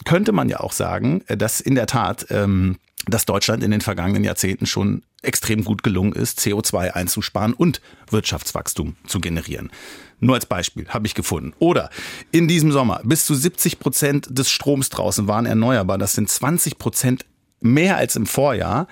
[0.06, 3.82] könnte man ja auch sagen, äh, dass in der Tat ähm, dass Deutschland in den
[3.82, 9.72] vergangenen Jahrzehnten schon extrem gut gelungen ist, CO2 einzusparen und Wirtschaftswachstum zu generieren.
[10.20, 11.54] Nur als Beispiel habe ich gefunden.
[11.60, 11.90] Oder
[12.32, 15.98] in diesem Sommer bis zu 70 Prozent des Stroms draußen waren erneuerbar.
[15.98, 17.26] Das sind 20 Prozent
[17.60, 18.88] mehr als im Vorjahr.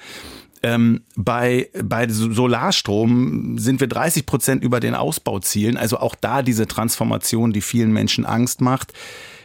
[0.63, 5.77] Ähm, bei, bei Solarstrom sind wir 30 Prozent über den Ausbauzielen.
[5.77, 8.93] Also auch da diese Transformation, die vielen Menschen Angst macht.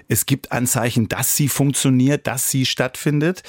[0.09, 3.43] Es gibt Anzeichen, dass sie funktioniert, dass sie stattfindet,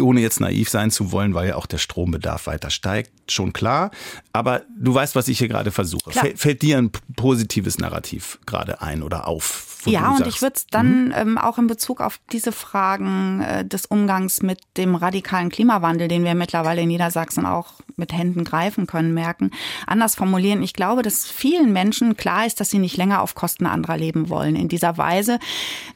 [0.00, 3.90] ohne jetzt naiv sein zu wollen, weil ja auch der Strombedarf weiter steigt, schon klar.
[4.32, 6.10] Aber du weißt, was ich hier gerade versuche.
[6.10, 6.24] Klar.
[6.24, 9.77] Fällt, fällt dir ein positives Narrativ gerade ein oder auf?
[9.88, 13.40] Wo Ja, und sagst, ich würde es dann ähm, auch in Bezug auf diese Fragen
[13.42, 18.44] äh, des Umgangs mit dem radikalen Klimawandel, den wir mittlerweile in Niedersachsen auch mit Händen
[18.44, 19.50] greifen können, merken,
[19.86, 20.62] anders formulieren.
[20.62, 24.28] Ich glaube, dass vielen Menschen klar ist, dass sie nicht länger auf Kosten anderer leben
[24.28, 24.56] wollen.
[24.56, 25.38] In dieser Weise,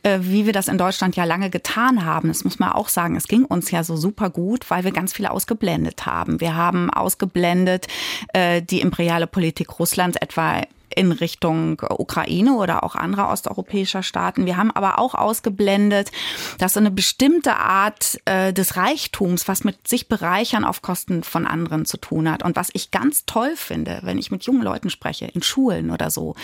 [0.02, 2.28] äh, wie wir das in Deutschland ja lange getan haben.
[2.28, 3.16] Das muss man auch sagen.
[3.16, 6.40] Es ging uns ja so super gut, weil wir ganz viel ausgeblendet haben.
[6.40, 7.86] Wir haben ausgeblendet
[8.32, 10.62] äh, die imperiale Politik Russlands etwa
[10.96, 14.46] in Richtung Ukraine oder auch anderer osteuropäischer Staaten.
[14.46, 16.10] Wir haben aber auch ausgeblendet,
[16.58, 21.46] dass so eine bestimmte Art äh, des Reichtums, was mit sich bereichern auf Kosten von
[21.46, 22.42] anderen zu tun hat.
[22.42, 26.10] Und was ich ganz toll finde, wenn ich mit jungen Leuten spreche, in Schulen oder
[26.10, 26.34] so,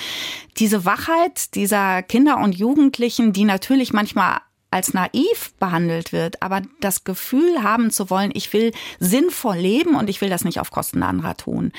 [0.59, 7.05] diese Wachheit dieser Kinder und Jugendlichen, die natürlich manchmal als naiv behandelt wird, aber das
[7.05, 11.03] Gefühl haben zu wollen, ich will sinnvoll leben und ich will das nicht auf Kosten
[11.03, 11.73] anderer tun.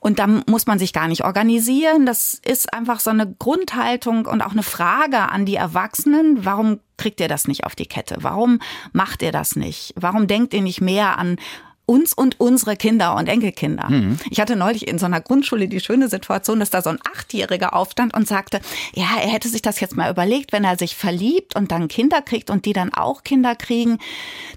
[0.00, 2.04] Und da muss man sich gar nicht organisieren.
[2.04, 6.44] Das ist einfach so eine Grundhaltung und auch eine Frage an die Erwachsenen.
[6.44, 8.16] Warum kriegt ihr das nicht auf die Kette?
[8.20, 8.58] Warum
[8.92, 9.94] macht ihr das nicht?
[9.96, 11.36] Warum denkt ihr nicht mehr an
[11.86, 13.90] uns und unsere Kinder und Enkelkinder.
[13.90, 14.18] Mhm.
[14.30, 17.74] Ich hatte neulich in so einer Grundschule die schöne Situation, dass da so ein Achtjähriger
[17.74, 18.60] aufstand und sagte,
[18.94, 22.22] ja, er hätte sich das jetzt mal überlegt, wenn er sich verliebt und dann Kinder
[22.22, 23.98] kriegt und die dann auch Kinder kriegen,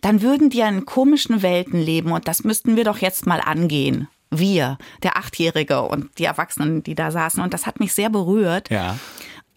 [0.02, 4.08] dann würden die in komischen Welten leben und das müssten wir doch jetzt mal angehen.
[4.32, 7.42] Wir, der Achtjährige und die Erwachsenen, die da saßen.
[7.42, 8.70] Und das hat mich sehr berührt.
[8.70, 8.98] Ja.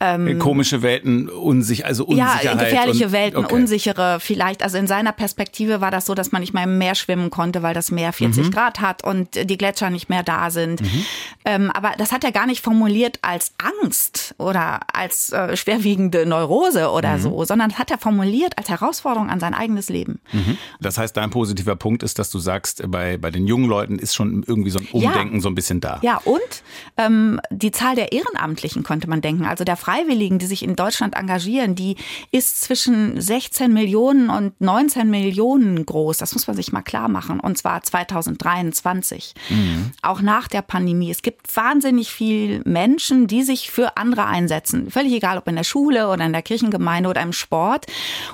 [0.00, 2.44] Ähm, Komische Welten, unsicher, also Unsicherheit.
[2.44, 3.54] Ja, gefährliche Welten, okay.
[3.54, 4.62] unsichere vielleicht.
[4.62, 7.62] Also in seiner Perspektive war das so, dass man nicht mehr im Meer schwimmen konnte,
[7.64, 8.50] weil das Meer 40 mhm.
[8.52, 10.82] Grad hat und die Gletscher nicht mehr da sind.
[10.82, 11.04] Mhm.
[11.44, 16.90] Ähm, aber das hat er gar nicht formuliert als Angst oder als äh, schwerwiegende Neurose
[16.90, 17.20] oder mhm.
[17.20, 20.20] so, sondern hat er formuliert als Herausforderung an sein eigenes Leben.
[20.32, 20.58] Mhm.
[20.80, 24.14] Das heißt, dein positiver Punkt ist, dass du sagst, bei, bei den jungen Leuten ist
[24.14, 25.40] schon irgendwie so ein Umdenken ja.
[25.40, 25.98] so ein bisschen da.
[26.02, 26.62] Ja, und
[26.96, 29.44] ähm, die Zahl der Ehrenamtlichen könnte man denken.
[29.44, 31.96] Also der Freiwilligen, die sich in Deutschland engagieren, die
[32.30, 36.18] ist zwischen 16 Millionen und 19 Millionen groß.
[36.18, 37.40] Das muss man sich mal klar machen.
[37.40, 39.32] Und zwar 2023.
[39.48, 39.92] Mhm.
[40.02, 41.10] Auch nach der Pandemie.
[41.10, 44.90] Es gibt wahnsinnig viel Menschen, die sich für andere einsetzen.
[44.90, 47.86] Völlig egal, ob in der Schule oder in der Kirchengemeinde oder im Sport.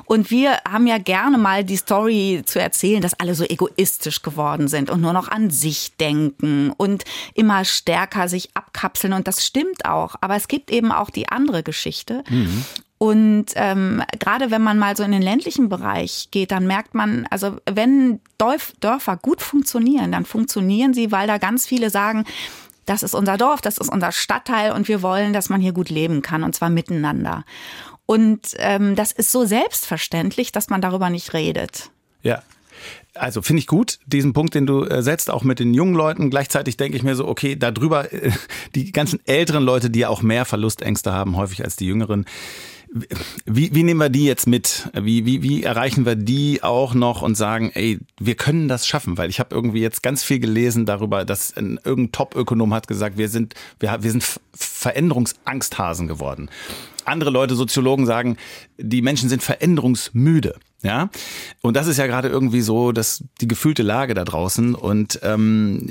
[0.07, 4.67] Und wir haben ja gerne mal die Story zu erzählen, dass alle so egoistisch geworden
[4.67, 9.13] sind und nur noch an sich denken und immer stärker sich abkapseln.
[9.13, 10.17] Und das stimmt auch.
[10.21, 12.25] Aber es gibt eben auch die andere Geschichte.
[12.29, 12.65] Mhm.
[12.97, 17.27] Und ähm, gerade wenn man mal so in den ländlichen Bereich geht, dann merkt man,
[17.29, 18.21] also wenn
[18.81, 22.25] Dörfer gut funktionieren, dann funktionieren sie, weil da ganz viele sagen,
[22.87, 25.91] das ist unser Dorf, das ist unser Stadtteil und wir wollen, dass man hier gut
[25.91, 27.45] leben kann und zwar miteinander.
[28.07, 31.91] Und ähm, das ist so selbstverständlich, dass man darüber nicht redet.
[32.23, 32.43] Ja.
[33.15, 36.31] Also finde ich gut, diesen Punkt, den du äh, setzt, auch mit den jungen Leuten.
[36.31, 38.33] Gleichzeitig denke ich mir so, okay, darüber, äh,
[38.75, 42.25] die ganzen älteren Leute, die ja auch mehr Verlustängste haben, häufig als die jüngeren.
[43.45, 44.89] Wie, wie nehmen wir die jetzt mit?
[44.95, 49.19] Wie, wie, wie erreichen wir die auch noch und sagen, ey, wir können das schaffen?
[49.19, 53.19] Weil ich habe irgendwie jetzt ganz viel gelesen darüber, dass ein, irgendein Top-Ökonom hat gesagt,
[53.19, 54.25] wir sind, wir, wir sind
[54.55, 56.51] Veränderungsangsthasen geworden.
[57.05, 58.37] Andere Leute, Soziologen sagen,
[58.79, 60.55] die Menschen sind veränderungsmüde.
[60.85, 61.09] Ja,
[61.63, 64.75] und das ist ja gerade irgendwie so, dass die gefühlte Lage da draußen.
[64.75, 65.89] Und ähm,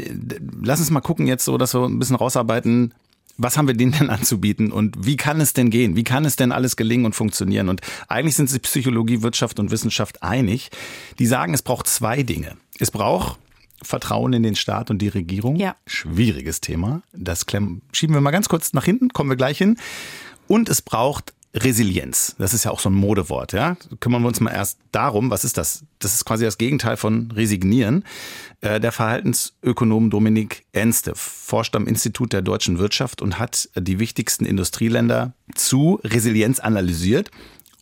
[0.62, 2.93] lass uns mal gucken jetzt so, dass wir ein bisschen rausarbeiten.
[3.36, 5.95] Was haben wir denen denn anzubieten und wie kann es denn gehen?
[5.95, 7.69] Wie kann es denn alles gelingen und funktionieren?
[7.69, 10.69] Und eigentlich sind sich Psychologie, Wirtschaft und Wissenschaft einig.
[11.17, 12.56] Die sagen, es braucht zwei Dinge.
[12.77, 13.39] Es braucht
[13.82, 15.56] Vertrauen in den Staat und die Regierung.
[15.56, 15.75] Ja.
[15.88, 17.01] Schwieriges Thema.
[17.13, 19.77] Das schieben wir mal ganz kurz nach hinten, kommen wir gleich hin.
[20.47, 22.36] Und es braucht Resilienz.
[22.39, 23.78] Das ist ja auch so ein Modewort, ja.
[24.00, 25.84] Kümmern wir uns mal erst darum, was ist das?
[26.00, 28.04] Das ist quasi das Gegenteil von resignieren.
[28.62, 34.46] Äh, der Verhaltensökonom Dominik Enste forscht am Institut der deutschen Wirtschaft und hat die wichtigsten
[34.46, 37.30] Industrieländer zu Resilienz analysiert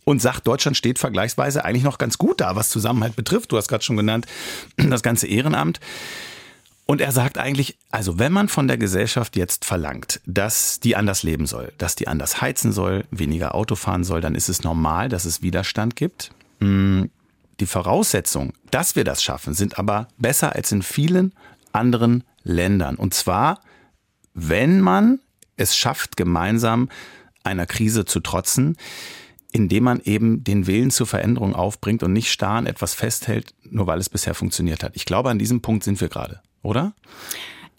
[0.03, 3.51] und sagt, Deutschland steht vergleichsweise eigentlich noch ganz gut da, was Zusammenhalt betrifft.
[3.51, 4.25] Du hast gerade schon genannt,
[4.75, 5.79] das ganze Ehrenamt.
[6.91, 11.23] Und er sagt eigentlich, also wenn man von der Gesellschaft jetzt verlangt, dass die anders
[11.23, 15.07] leben soll, dass die anders heizen soll, weniger Auto fahren soll, dann ist es normal,
[15.07, 16.31] dass es Widerstand gibt.
[16.59, 17.09] Hm,
[17.61, 21.33] die Voraussetzungen, dass wir das schaffen, sind aber besser als in vielen
[21.71, 22.97] anderen Ländern.
[22.97, 23.61] Und zwar,
[24.33, 25.21] wenn man
[25.55, 26.89] es schafft, gemeinsam
[27.45, 28.75] einer Krise zu trotzen,
[29.53, 33.87] indem man eben den Willen zur Veränderung aufbringt und nicht starr an etwas festhält, nur
[33.87, 34.97] weil es bisher funktioniert hat.
[34.97, 36.93] Ich glaube, an diesem Punkt sind wir gerade oder?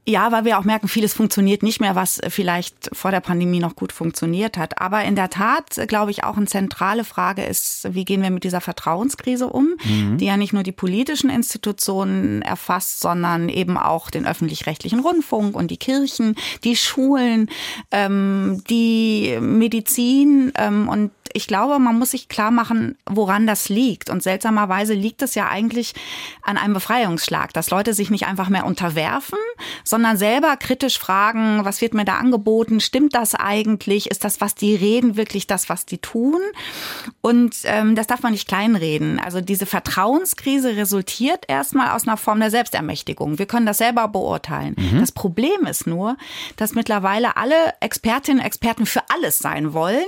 [0.05, 3.77] Ja, weil wir auch merken, vieles funktioniert nicht mehr, was vielleicht vor der Pandemie noch
[3.77, 4.81] gut funktioniert hat.
[4.81, 8.43] Aber in der Tat, glaube ich, auch eine zentrale Frage ist, wie gehen wir mit
[8.43, 10.19] dieser Vertrauenskrise um, mhm.
[10.19, 15.71] die ja nicht nur die politischen Institutionen erfasst, sondern eben auch den öffentlich-rechtlichen Rundfunk und
[15.71, 17.49] die Kirchen, die Schulen,
[17.93, 24.11] ähm, die Medizin ähm, und ich glaube, man muss sich klar machen, woran das liegt.
[24.11, 25.95] Und seltsamerweise liegt es ja eigentlich
[26.43, 29.39] an einem Befreiungsschlag, dass Leute sich nicht einfach mehr unterwerfen,
[29.85, 32.81] sondern selber kritisch fragen, was wird mir da angeboten?
[32.81, 34.11] Stimmt das eigentlich?
[34.11, 36.41] Ist das, was die reden, wirklich das, was die tun?
[37.21, 39.19] Und ähm, das darf man nicht kleinreden.
[39.19, 43.39] Also diese Vertrauenskrise resultiert erstmal aus einer Form der Selbstermächtigung.
[43.39, 44.77] Wir können das selber beurteilen.
[44.79, 45.01] Mhm.
[45.01, 46.17] Das Problem ist nur,
[46.57, 50.05] dass mittlerweile alle Expertinnen und Experten für alles sein wollen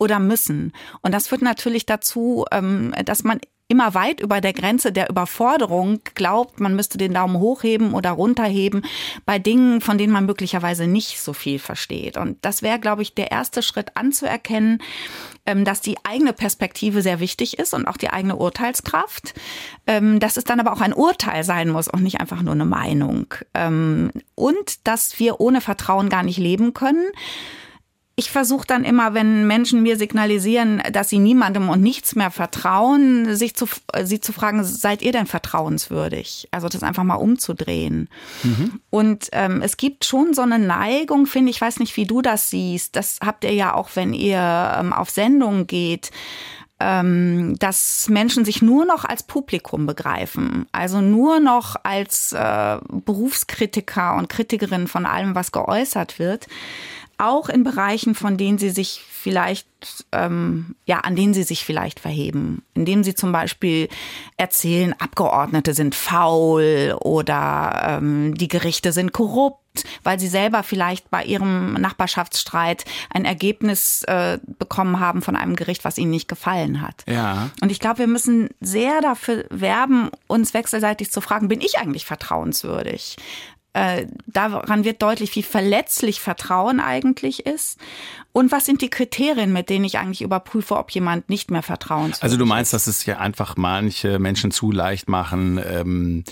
[0.00, 0.72] oder müssen.
[1.02, 3.38] Und das führt natürlich dazu, ähm, dass man
[3.70, 8.82] immer weit über der Grenze der Überforderung glaubt, man müsste den Daumen hochheben oder runterheben
[9.24, 12.16] bei Dingen, von denen man möglicherweise nicht so viel versteht.
[12.16, 14.82] Und das wäre, glaube ich, der erste Schritt anzuerkennen,
[15.46, 19.34] ähm, dass die eigene Perspektive sehr wichtig ist und auch die eigene Urteilskraft.
[19.86, 22.64] Ähm, dass es dann aber auch ein Urteil sein muss und nicht einfach nur eine
[22.64, 23.26] Meinung.
[24.34, 27.04] Und dass wir ohne Vertrauen gar nicht leben können
[28.20, 33.34] ich versuche dann immer, wenn Menschen mir signalisieren, dass sie niemandem und nichts mehr vertrauen,
[33.34, 33.66] sich zu,
[34.02, 36.46] sie zu fragen, seid ihr denn vertrauenswürdig?
[36.50, 38.10] Also das einfach mal umzudrehen.
[38.42, 38.80] Mhm.
[38.90, 42.20] Und ähm, es gibt schon so eine Neigung, finde ich, ich weiß nicht, wie du
[42.20, 42.94] das siehst.
[42.94, 46.10] Das habt ihr ja auch, wenn ihr ähm, auf Sendungen geht
[46.82, 54.14] ähm, dass Menschen sich nur noch als Publikum begreifen, also nur noch als äh, Berufskritiker
[54.16, 56.46] und Kritikerin von allem, was geäußert wird
[57.20, 59.66] auch in Bereichen, von denen sie sich vielleicht,
[60.12, 63.88] ähm, ja, an denen sie sich vielleicht verheben, indem sie zum Beispiel
[64.36, 71.22] erzählen, Abgeordnete sind faul oder ähm, die Gerichte sind korrupt, weil sie selber vielleicht bei
[71.22, 77.04] ihrem Nachbarschaftsstreit ein Ergebnis äh, bekommen haben von einem Gericht, was ihnen nicht gefallen hat.
[77.06, 77.50] Ja.
[77.60, 82.06] Und ich glaube, wir müssen sehr dafür werben, uns wechselseitig zu fragen, bin ich eigentlich
[82.06, 83.16] vertrauenswürdig?
[83.72, 87.78] Äh, daran wird deutlich, wie verletzlich Vertrauen eigentlich ist.
[88.32, 92.18] Und was sind die Kriterien, mit denen ich eigentlich überprüfe, ob jemand nicht mehr vertrauenswürdig
[92.18, 92.22] ist?
[92.22, 96.24] Also du meinst, dass es ja einfach manche Menschen zu leicht machen, ähm,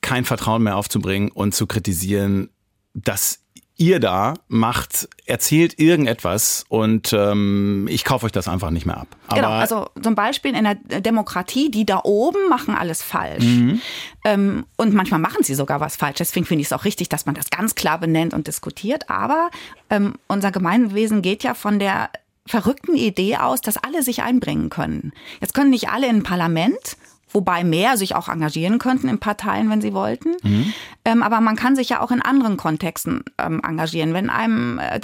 [0.00, 2.50] kein Vertrauen mehr aufzubringen und zu kritisieren,
[2.94, 3.45] dass
[3.78, 9.08] ihr da macht, erzählt irgendetwas und ähm, ich kaufe euch das einfach nicht mehr ab.
[9.26, 13.44] Aber genau, also zum Beispiel in der Demokratie, die da oben machen alles falsch.
[13.44, 13.80] Mhm.
[14.24, 16.16] Ähm, und manchmal machen sie sogar was falsch.
[16.18, 19.10] Deswegen finde ich es auch richtig, dass man das ganz klar benennt und diskutiert.
[19.10, 19.50] Aber
[19.90, 22.08] ähm, unser Gemeinwesen geht ja von der
[22.46, 25.12] verrückten Idee aus, dass alle sich einbringen können.
[25.40, 26.96] Jetzt können nicht alle in ein Parlament
[27.36, 30.36] wobei mehr sich auch engagieren könnten in Parteien, wenn sie wollten.
[30.42, 30.72] Mhm.
[31.06, 34.12] Ähm, aber man kann sich ja auch in anderen Kontexten ähm, engagieren.
[34.12, 34.98] Wenn einem äh,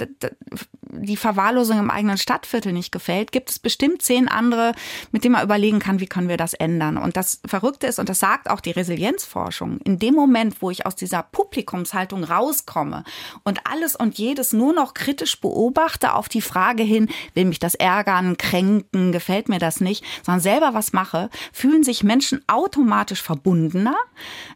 [0.89, 4.73] die Verwahrlosung im eigenen Stadtviertel nicht gefällt, gibt es bestimmt zehn andere,
[5.11, 6.97] mit denen man überlegen kann, wie können wir das ändern.
[6.97, 10.85] Und das Verrückte ist, und das sagt auch die Resilienzforschung, in dem Moment, wo ich
[10.85, 13.05] aus dieser Publikumshaltung rauskomme
[13.43, 17.75] und alles und jedes nur noch kritisch beobachte auf die Frage hin, will mich das
[17.75, 23.95] ärgern, kränken, gefällt mir das nicht, sondern selber was mache, fühlen sich Menschen automatisch verbundener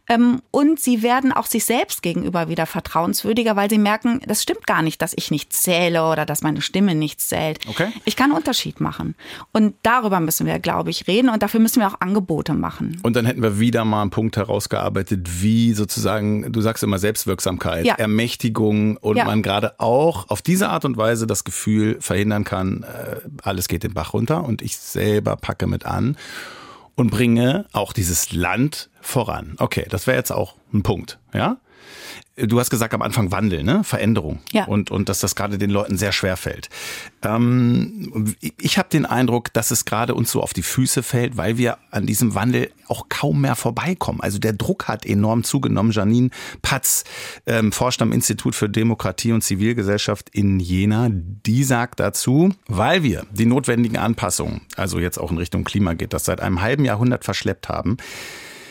[0.08, 4.66] ähm, und sie werden auch sich selbst gegenüber wieder vertrauenswürdiger, weil sie merken, das stimmt
[4.66, 7.60] gar nicht, dass ich nicht zähle oder dass meine Stimme nichts zählt.
[7.68, 7.88] Okay.
[8.04, 9.14] Ich kann einen Unterschied machen.
[9.52, 13.00] Und darüber müssen wir, glaube ich, reden und dafür müssen wir auch Angebote machen.
[13.02, 17.84] Und dann hätten wir wieder mal einen Punkt herausgearbeitet, wie sozusagen, du sagst immer Selbstwirksamkeit,
[17.84, 17.94] ja.
[17.94, 19.24] Ermächtigung und ja.
[19.24, 23.82] man gerade auch auf diese Art und Weise das Gefühl verhindern kann, äh, alles geht
[23.82, 26.16] den Bach runter und ich selber packe mit an
[26.98, 29.54] und bringe auch dieses Land voran.
[29.58, 31.58] Okay, das wäre jetzt auch ein Punkt, ja?
[32.46, 33.82] Du hast gesagt am Anfang Wandel, ne?
[33.84, 34.40] Veränderung.
[34.52, 34.64] Ja.
[34.64, 36.68] Und, und dass das gerade den Leuten sehr schwer fällt.
[37.22, 41.58] Ähm, ich habe den Eindruck, dass es gerade uns so auf die Füße fällt, weil
[41.58, 44.20] wir an diesem Wandel auch kaum mehr vorbeikommen.
[44.20, 45.92] Also der Druck hat enorm zugenommen.
[45.92, 46.30] Janine
[46.62, 47.04] Patz
[47.46, 51.08] ähm, forscht am Institut für Demokratie und Zivilgesellschaft in Jena.
[51.10, 56.12] Die sagt dazu, weil wir die notwendigen Anpassungen, also jetzt auch in Richtung Klima geht,
[56.12, 57.96] das seit einem halben Jahrhundert verschleppt haben,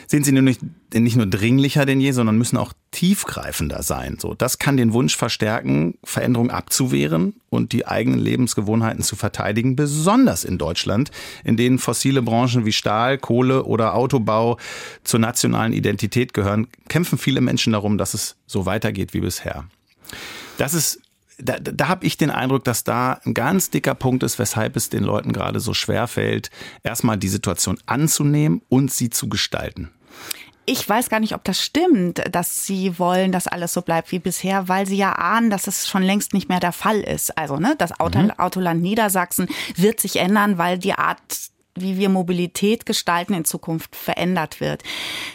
[0.08, 0.60] sind sie nämlich
[0.94, 4.18] nicht nur dringlicher denn je, sondern müssen auch tiefgreifender sein.
[4.20, 10.46] So, das kann den Wunsch verstärken, Veränderungen abzuwehren und die eigenen Lebensgewohnheiten zu verteidigen, besonders
[10.46, 11.12] in Deutschland,
[11.44, 14.58] in denen fossile Branchen wie Stahl, Kohle oder Autobau
[15.04, 19.66] zur nationalen Identität gehören, kämpfen viele Menschen darum, dass es so weitergeht wie bisher.
[20.58, 21.02] Das ist
[21.40, 24.90] da, da habe ich den Eindruck, dass da ein ganz dicker Punkt ist, weshalb es
[24.90, 26.50] den Leuten gerade so schwer fällt,
[26.82, 29.92] erstmal die Situation anzunehmen und sie zu gestalten
[30.70, 34.20] ich weiß gar nicht, ob das stimmt, dass sie wollen, dass alles so bleibt wie
[34.20, 37.38] bisher, weil sie ja ahnen, dass es schon längst nicht mehr der Fall ist.
[37.38, 38.32] Also, ne, das Auto, mhm.
[38.32, 41.22] Autoland Niedersachsen wird sich ändern, weil die Art
[41.82, 44.84] wie wir Mobilität gestalten in Zukunft verändert wird.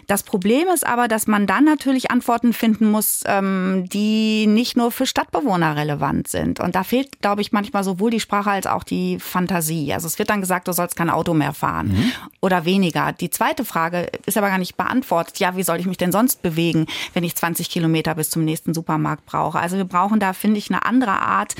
[0.06, 4.90] Das Problem ist aber, dass man dann natürlich Antworten finden muss, ähm, die nicht nur
[4.90, 6.60] für Stadtbewohner relevant sind.
[6.60, 9.92] Und da fehlt, glaube ich, manchmal sowohl die Sprache als auch die Fantasie.
[9.92, 12.12] Also es wird dann gesagt, du sollst kein Auto mehr fahren mhm.
[12.40, 13.12] oder weniger.
[13.12, 15.38] Die zweite Frage ist aber gar nicht beantwortet.
[15.38, 18.74] Ja, wie soll ich mich denn sonst bewegen, wenn ich 20 Kilometer bis zum nächsten
[18.74, 19.58] Supermarkt brauche?
[19.58, 21.54] Also wir brauchen da, finde ich, eine andere Art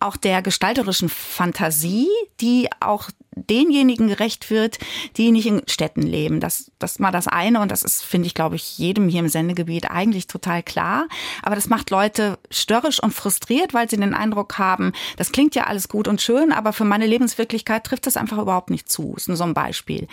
[0.00, 2.08] auch der gestalterischen Fantasie,
[2.40, 4.78] die auch denjenigen gerecht wird,
[5.16, 6.40] die nicht in Städten leben.
[6.40, 9.20] Das, das ist mal das eine und das ist, finde ich, glaube ich, jedem hier
[9.20, 11.06] im Sendegebiet eigentlich total klar.
[11.42, 15.64] Aber das macht Leute störrisch und frustriert, weil sie den Eindruck haben, das klingt ja
[15.64, 19.12] alles gut und schön, aber für meine Lebenswirklichkeit trifft das einfach überhaupt nicht zu.
[19.14, 20.08] Das ist nur so ein Beispiel.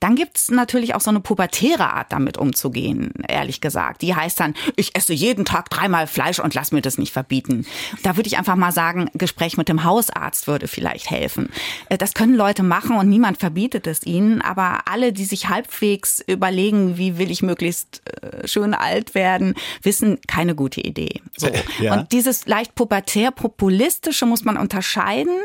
[0.00, 4.02] Dann gibt's natürlich auch so eine pubertäre Art, damit umzugehen, ehrlich gesagt.
[4.02, 7.66] Die heißt dann, ich esse jeden Tag dreimal Fleisch und lass mir das nicht verbieten.
[8.02, 11.50] Da würde ich einfach mal sagen, Gespräch mit dem Hausarzt würde vielleicht helfen.
[11.88, 15.50] Äh, das können Leute Leute machen und niemand verbietet es ihnen, aber alle, die sich
[15.50, 21.20] halbwegs überlegen, wie will ich möglichst äh, schön alt werden, wissen, keine gute Idee.
[21.36, 21.48] So.
[21.78, 21.94] Ja.
[21.94, 25.36] Und dieses leicht pubertär-populistische muss man unterscheiden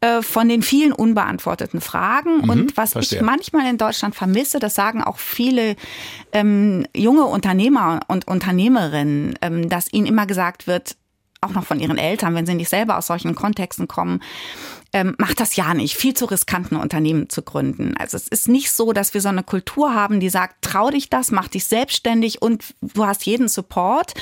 [0.00, 2.38] äh, von den vielen unbeantworteten Fragen.
[2.38, 3.20] Mhm, und was verstehe.
[3.20, 5.76] ich manchmal in Deutschland vermisse, das sagen auch viele
[6.32, 10.96] ähm, junge Unternehmer und Unternehmerinnen, ähm, dass ihnen immer gesagt wird,
[11.40, 14.20] auch noch von ihren Eltern, wenn sie nicht selber aus solchen Kontexten kommen,
[14.98, 17.94] ähm, macht das ja nicht, viel zu riskanten Unternehmen zu gründen.
[17.98, 21.08] Also es ist nicht so, dass wir so eine Kultur haben, die sagt, trau dich
[21.08, 24.14] das, mach dich selbstständig und du hast jeden Support,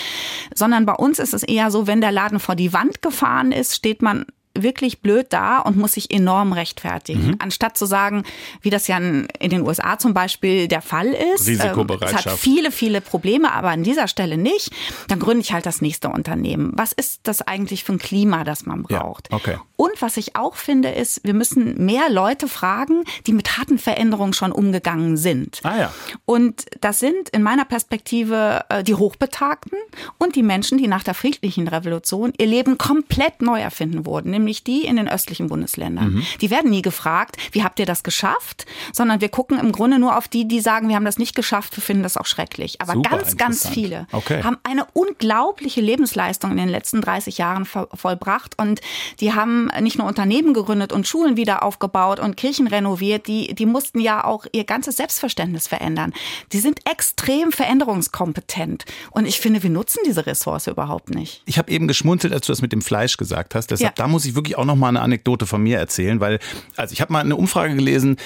[0.54, 3.74] sondern bei uns ist es eher so, wenn der Laden vor die Wand gefahren ist,
[3.74, 4.26] steht man
[4.62, 7.28] wirklich blöd da und muss sich enorm rechtfertigen.
[7.28, 7.36] Mhm.
[7.38, 8.24] Anstatt zu sagen,
[8.60, 11.46] wie das ja in den USA zum Beispiel der Fall ist.
[11.46, 12.26] Risikobereitschaft.
[12.26, 14.70] Ähm, es hat viele, viele Probleme, aber an dieser Stelle nicht.
[15.08, 16.72] Dann gründe ich halt das nächste Unternehmen.
[16.74, 19.28] Was ist das eigentlich für ein Klima, das man braucht?
[19.30, 19.56] Ja, okay.
[19.76, 24.32] Und was ich auch finde, ist, wir müssen mehr Leute fragen, die mit harten Veränderungen
[24.32, 25.60] schon umgegangen sind.
[25.62, 25.92] Ah ja.
[26.24, 29.78] Und das sind in meiner Perspektive äh, die Hochbetagten
[30.18, 34.62] und die Menschen, die nach der friedlichen Revolution ihr Leben komplett neu erfinden wurden, nämlich
[34.62, 36.14] die in den östlichen Bundesländern.
[36.14, 36.26] Mhm.
[36.40, 40.16] Die werden nie gefragt, wie habt ihr das geschafft, sondern wir gucken im Grunde nur
[40.16, 42.80] auf die, die sagen, wir haben das nicht geschafft, wir finden das auch schrecklich.
[42.80, 44.44] Aber Super ganz, ganz viele okay.
[44.44, 48.80] haben eine unglaubliche Lebensleistung in den letzten 30 Jahren vollbracht und
[49.18, 53.66] die haben nicht nur Unternehmen gegründet und Schulen wieder aufgebaut und Kirchen renoviert, die, die
[53.66, 56.12] mussten ja auch ihr ganzes Selbstverständnis verändern.
[56.52, 61.42] Die sind extrem veränderungskompetent und ich finde, wir nutzen diese Ressource überhaupt nicht.
[61.46, 63.72] Ich habe eben geschmunzelt, als du das mit dem Fleisch gesagt hast.
[63.72, 64.04] Deshalb, ja.
[64.04, 66.38] da muss ich wirklich auch noch mal eine Anekdote von mir erzählen, weil
[66.76, 68.16] also ich habe mal eine Umfrage gelesen,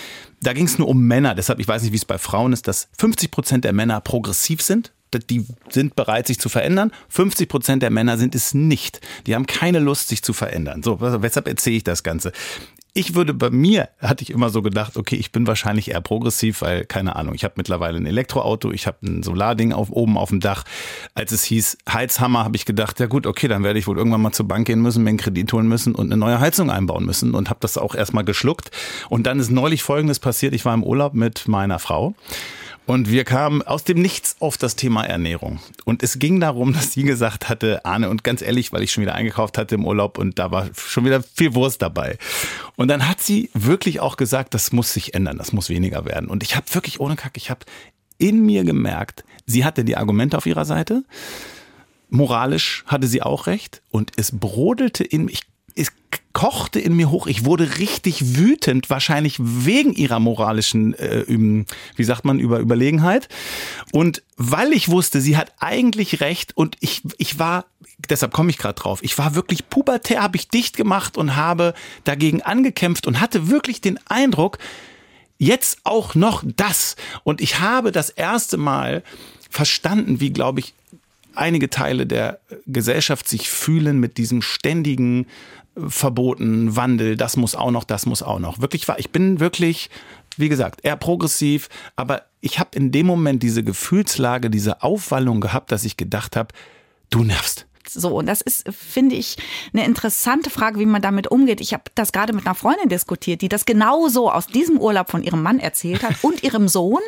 [0.43, 1.35] da ging es nur um Männer.
[1.35, 4.63] Deshalb, ich weiß nicht, wie es bei Frauen ist, dass 50 Prozent der Männer progressiv
[4.63, 6.93] sind die sind bereit, sich zu verändern.
[7.09, 9.01] 50 Prozent der Männer sind es nicht.
[9.27, 10.83] Die haben keine Lust, sich zu verändern.
[10.83, 12.33] So, weshalb erzähle ich das Ganze?
[12.93, 16.63] Ich würde bei mir, hatte ich immer so gedacht, okay, ich bin wahrscheinlich eher progressiv,
[16.63, 20.31] weil, keine Ahnung, ich habe mittlerweile ein Elektroauto, ich habe ein Solarding auf, oben auf
[20.31, 20.65] dem Dach.
[21.15, 24.23] Als es hieß Heizhammer, habe ich gedacht, ja gut, okay, dann werde ich wohl irgendwann
[24.23, 27.07] mal zur Bank gehen müssen, mir einen Kredit holen müssen und eine neue Heizung einbauen
[27.07, 28.71] müssen und habe das auch erstmal geschluckt.
[29.09, 32.15] Und dann ist neulich Folgendes passiert, ich war im Urlaub mit meiner Frau
[32.91, 35.61] und wir kamen aus dem Nichts auf das Thema Ernährung.
[35.85, 39.03] Und es ging darum, dass sie gesagt hatte, Arne, und ganz ehrlich, weil ich schon
[39.03, 42.19] wieder eingekauft hatte im Urlaub und da war schon wieder viel Wurst dabei.
[42.75, 46.29] Und dann hat sie wirklich auch gesagt, das muss sich ändern, das muss weniger werden.
[46.29, 47.61] Und ich habe wirklich ohne Kack, ich habe
[48.19, 51.05] in mir gemerkt, sie hatte die Argumente auf ihrer Seite.
[52.09, 55.29] Moralisch hatte sie auch recht und es brodelte in.
[55.29, 55.43] Ich
[55.75, 55.93] es
[56.33, 57.27] kochte in mir hoch.
[57.27, 61.25] Ich wurde richtig wütend, wahrscheinlich wegen ihrer moralischen, äh,
[61.97, 63.29] wie sagt man, über Überlegenheit.
[63.93, 67.67] Und weil ich wusste, sie hat eigentlich recht und ich, ich war,
[68.09, 71.75] deshalb komme ich gerade drauf, ich war wirklich pubertär, habe ich dicht gemacht und habe
[72.05, 74.59] dagegen angekämpft und hatte wirklich den Eindruck,
[75.39, 76.95] jetzt auch noch das.
[77.25, 79.03] Und ich habe das erste Mal
[79.51, 80.75] verstanden, wie, glaube ich,
[81.35, 85.27] einige Teile der Gesellschaft sich fühlen mit diesem ständigen
[85.77, 88.61] verboten, Wandel, das muss auch noch, das muss auch noch.
[88.61, 89.91] Wirklich war, ich bin wirklich,
[90.37, 95.73] wie gesagt, eher progressiv, aber ich habe in dem Moment diese Gefühlslage, diese Aufwallung gehabt,
[95.73, 96.49] dass ich gedacht habe,
[97.11, 97.67] du nervst.
[97.93, 99.37] So, und das ist, finde ich,
[99.73, 101.61] eine interessante Frage, wie man damit umgeht.
[101.61, 105.25] Ich habe das gerade mit einer Freundin diskutiert, die das genauso aus diesem Urlaub von
[105.25, 107.01] ihrem Mann erzählt hat und ihrem Sohn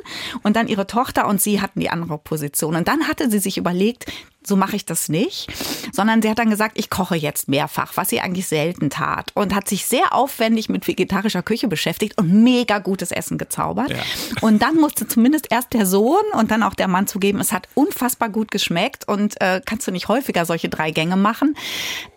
[0.43, 2.75] und dann ihre Tochter und sie hatten die andere Position.
[2.75, 4.07] Und dann hatte sie sich überlegt,
[4.47, 5.49] so mache ich das nicht,
[5.93, 9.55] sondern sie hat dann gesagt, ich koche jetzt mehrfach, was sie eigentlich selten tat und
[9.55, 13.91] hat sich sehr aufwendig mit vegetarischer Küche beschäftigt und mega gutes Essen gezaubert.
[13.91, 13.97] Ja.
[14.41, 17.69] Und dann musste zumindest erst der Sohn und dann auch der Mann zugeben, es hat
[17.75, 21.57] unfassbar gut geschmeckt und äh, kannst du nicht häufiger solche drei Gänge machen.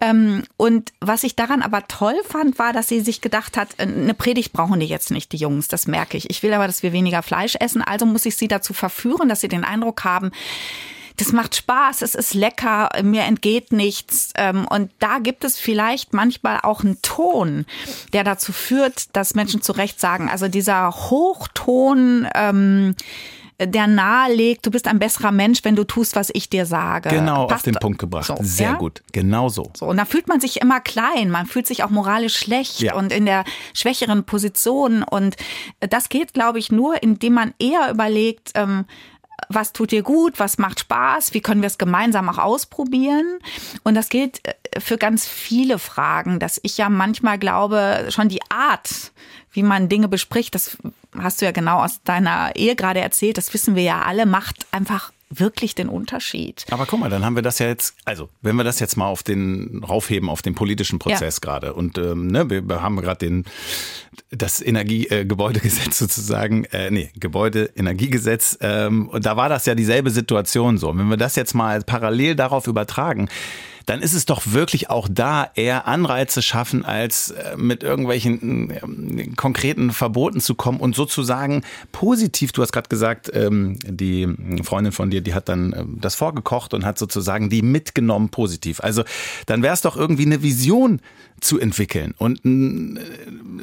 [0.02, 3.84] Ähm, und was ich daran aber toll fand, war, dass sie sich gedacht hat, äh,
[3.84, 6.30] eine Predigt brauchen die jetzt nicht, die Jungs, das merke ich.
[6.30, 9.42] Ich will aber, dass wir weniger Fleisch essen, also muss ich sie dazu verführen, dass
[9.42, 10.32] sie den Eindruck haben,
[11.18, 14.32] das macht Spaß, es ist lecker, mir entgeht nichts.
[14.36, 17.66] Ähm, und da gibt es vielleicht manchmal auch einen Ton,
[18.14, 22.96] der dazu führt, dass Menschen zu Recht sagen, also dieser Hochton, ähm,
[23.58, 27.10] der nahelegt, du bist ein besserer Mensch, wenn du tust, was ich dir sage.
[27.10, 27.60] Genau, Passt.
[27.60, 28.26] auf den Punkt gebracht.
[28.26, 28.76] So, Sehr ja?
[28.76, 29.72] gut, genau so.
[29.78, 29.86] so.
[29.86, 32.96] Und da fühlt man sich immer klein, man fühlt sich auch moralisch schlecht ja.
[32.96, 35.04] und in der schwächeren Position.
[35.04, 35.38] Und
[35.80, 38.86] das geht, glaube ich, nur, indem man eher überlegt, ähm,
[39.50, 43.40] was tut dir gut, was macht Spaß, wie können wir es gemeinsam auch ausprobieren.
[43.84, 48.42] Und das gilt äh, für ganz viele Fragen, dass ich ja manchmal glaube, schon die
[48.50, 49.12] Art,
[49.52, 50.78] wie man Dinge bespricht, das
[51.18, 54.68] hast du ja genau aus deiner Ehe gerade erzählt, das wissen wir ja alle, macht
[54.72, 56.66] einfach wirklich den Unterschied.
[56.70, 59.08] Aber guck mal, dann haben wir das ja jetzt, also wenn wir das jetzt mal
[59.08, 61.50] auf den raufheben, auf den politischen Prozess ja.
[61.50, 63.46] gerade und ähm, ne, wir haben gerade den
[64.30, 70.78] das Energiegebäudegesetz äh, sozusagen, äh, nee, Gebäudeenergiegesetz ähm, und da war das ja dieselbe Situation
[70.78, 70.90] so.
[70.90, 73.30] Und wenn wir das jetzt mal parallel darauf übertragen,
[73.86, 79.28] dann ist es doch wirklich auch da eher Anreize schaffen, als äh, mit irgendwelchen äh,
[79.36, 84.28] konkreten Verboten zu kommen und sozusagen positiv, du hast gerade gesagt, ähm, die
[84.64, 88.80] Freundin von dir, die hat dann äh, das vorgekocht und hat sozusagen die mitgenommen positiv.
[88.82, 89.04] Also
[89.46, 91.00] dann wäre es doch irgendwie eine Vision
[91.42, 93.00] zu entwickeln und ein,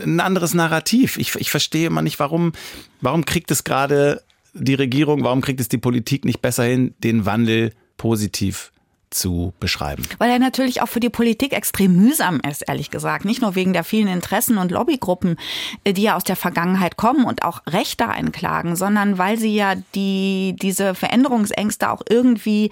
[0.04, 1.16] ein anderes Narrativ.
[1.16, 2.52] Ich, ich verstehe immer nicht, warum,
[3.00, 4.22] warum kriegt es gerade
[4.54, 8.72] die Regierung, warum kriegt es die Politik nicht besser hin, den Wandel positiv
[9.12, 10.02] zu beschreiben?
[10.18, 13.24] Weil er natürlich auch für die Politik extrem mühsam ist, ehrlich gesagt.
[13.24, 15.36] Nicht nur wegen der vielen Interessen und Lobbygruppen,
[15.84, 19.74] äh, die ja aus der Vergangenheit kommen und auch Rechte einklagen, sondern weil sie ja
[19.94, 22.70] die, diese Veränderungsängste auch irgendwie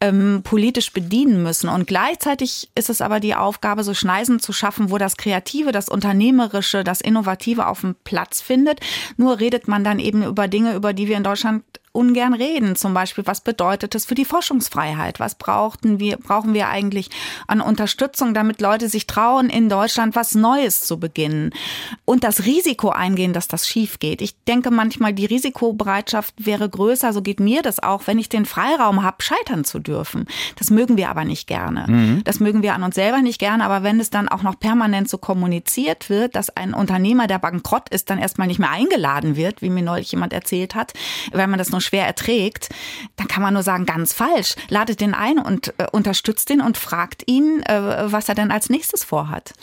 [0.00, 1.68] ähm, politisch bedienen müssen.
[1.68, 5.88] Und gleichzeitig ist es aber die Aufgabe, so Schneisen zu schaffen, wo das Kreative, das
[5.88, 8.80] Unternehmerische, das Innovative auf dem Platz findet.
[9.16, 11.64] Nur redet man dann eben über Dinge, über die wir in Deutschland
[11.96, 12.76] ungern reden.
[12.76, 15.18] Zum Beispiel, was bedeutet es für die Forschungsfreiheit?
[15.18, 17.10] Was brauchten wir, brauchen wir eigentlich
[17.46, 21.52] an Unterstützung, damit Leute sich trauen, in Deutschland was Neues zu beginnen?
[22.04, 24.20] Und das Risiko eingehen, dass das schief geht.
[24.20, 28.44] Ich denke manchmal, die Risikobereitschaft wäre größer, so geht mir das auch, wenn ich den
[28.44, 30.26] Freiraum habe, scheitern zu dürfen.
[30.56, 31.86] Das mögen wir aber nicht gerne.
[31.88, 32.24] Mhm.
[32.24, 35.08] Das mögen wir an uns selber nicht gerne, aber wenn es dann auch noch permanent
[35.08, 39.62] so kommuniziert wird, dass ein Unternehmer, der bankrott ist, dann erstmal nicht mehr eingeladen wird,
[39.62, 40.92] wie mir neulich jemand erzählt hat,
[41.32, 42.68] weil man das nur schwer erträgt,
[43.16, 44.54] dann kann man nur sagen, ganz falsch.
[44.68, 48.68] Ladet den ein und äh, unterstützt ihn und fragt ihn, äh, was er denn als
[48.68, 49.54] nächstes vorhat.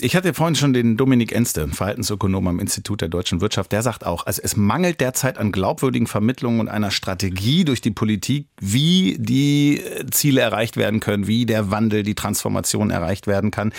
[0.00, 4.04] Ich hatte vorhin schon den Dominik Enste, Verhaltensökonom am Institut der deutschen Wirtschaft, der sagt
[4.04, 9.16] auch, also es mangelt derzeit an glaubwürdigen Vermittlungen und einer Strategie durch die Politik, wie
[9.18, 13.72] die Ziele erreicht werden können, wie der Wandel, die Transformation erreicht werden kann.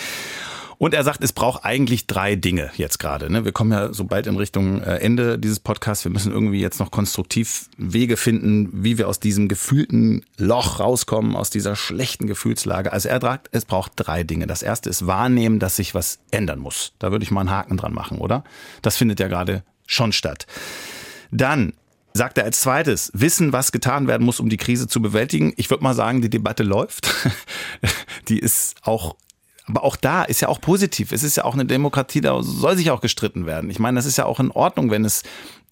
[0.80, 3.30] Und er sagt, es braucht eigentlich drei Dinge jetzt gerade.
[3.30, 3.44] Ne?
[3.44, 6.04] Wir kommen ja so bald in Richtung äh, Ende dieses Podcasts.
[6.04, 11.36] Wir müssen irgendwie jetzt noch konstruktiv Wege finden, wie wir aus diesem gefühlten Loch rauskommen,
[11.36, 12.94] aus dieser schlechten Gefühlslage.
[12.94, 14.46] Also er sagt, es braucht drei Dinge.
[14.46, 16.94] Das erste ist wahrnehmen, dass sich was ändern muss.
[16.98, 18.42] Da würde ich mal einen Haken dran machen, oder?
[18.80, 20.46] Das findet ja gerade schon statt.
[21.30, 21.74] Dann
[22.14, 25.52] sagt er als zweites, wissen, was getan werden muss, um die Krise zu bewältigen.
[25.58, 27.14] Ich würde mal sagen, die Debatte läuft.
[28.28, 29.16] Die ist auch
[29.70, 31.12] aber auch da ist ja auch positiv.
[31.12, 33.70] Es ist ja auch eine Demokratie, da soll sich auch gestritten werden.
[33.70, 35.22] Ich meine, das ist ja auch in Ordnung, wenn es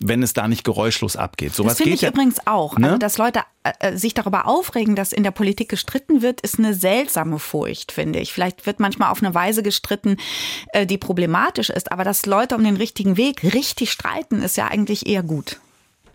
[0.01, 1.57] wenn es da nicht geräuschlos abgeht.
[1.57, 2.79] So das finde ich ja, übrigens auch.
[2.79, 2.87] Ne?
[2.87, 6.59] Also, dass Leute äh, äh, sich darüber aufregen, dass in der Politik gestritten wird, ist
[6.59, 8.33] eine seltsame Furcht, finde ich.
[8.33, 10.17] Vielleicht wird manchmal auf eine Weise gestritten,
[10.73, 11.91] äh, die problematisch ist.
[11.91, 15.59] Aber dass Leute um den richtigen Weg richtig streiten, ist ja eigentlich eher gut.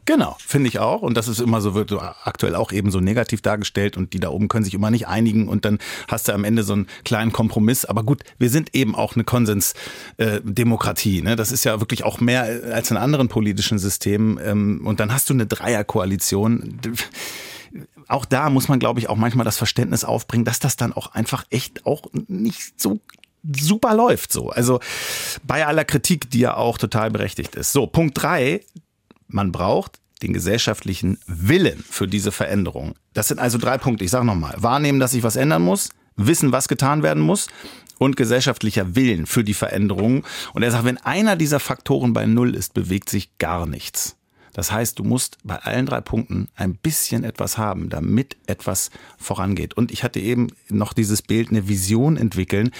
[0.06, 1.02] Genau, finde ich auch.
[1.02, 1.94] Und das ist immer so, wird
[2.24, 5.48] aktuell auch eben so negativ dargestellt und die da oben können sich immer nicht einigen
[5.48, 7.86] und dann hast du am Ende so einen kleinen Kompromiss.
[7.86, 11.22] Aber gut, wir sind eben auch eine Konsensdemokratie.
[11.22, 11.36] Ne?
[11.36, 12.44] Das ist ja wirklich auch mehr
[12.74, 14.40] als in anderen politischen Systemen.
[14.44, 16.80] Ähm, und dann hast du eine Dreierkoalition.
[18.08, 21.14] Auch da muss man, glaube ich, auch manchmal das Verständnis aufbringen, dass das dann auch
[21.14, 23.00] einfach echt auch nicht so
[23.44, 24.50] super läuft so.
[24.50, 24.80] Also
[25.44, 27.74] bei aller Kritik, die ja auch total berechtigt ist.
[27.74, 28.62] So, Punkt drei,
[29.34, 32.96] man braucht den gesellschaftlichen Willen für diese Veränderung.
[33.14, 34.06] Das sind also drei Punkte.
[34.06, 34.56] Ich sage nochmal.
[34.58, 37.48] Wahrnehmen, dass sich was ändern muss, wissen, was getan werden muss
[37.98, 40.24] und gesellschaftlicher Willen für die Veränderung.
[40.54, 44.16] Und er sagt, wenn einer dieser Faktoren bei Null ist, bewegt sich gar nichts.
[44.54, 49.74] Das heißt, du musst bei allen drei Punkten ein bisschen etwas haben, damit etwas vorangeht.
[49.74, 52.72] Und ich hatte eben noch dieses Bild, eine Vision entwickeln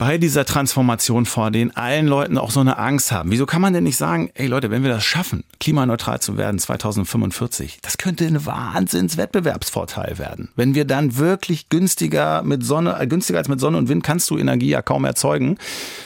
[0.00, 3.30] bei dieser Transformation, vor denen allen Leuten auch so eine Angst haben.
[3.30, 6.58] Wieso kann man denn nicht sagen, ey Leute, wenn wir das schaffen, klimaneutral zu werden
[6.58, 10.48] 2045, das könnte ein Wahnsinns-Wettbewerbsvorteil werden.
[10.56, 14.30] Wenn wir dann wirklich günstiger mit Sonne, äh, günstiger als mit Sonne und Wind kannst
[14.30, 15.58] du Energie ja kaum erzeugen.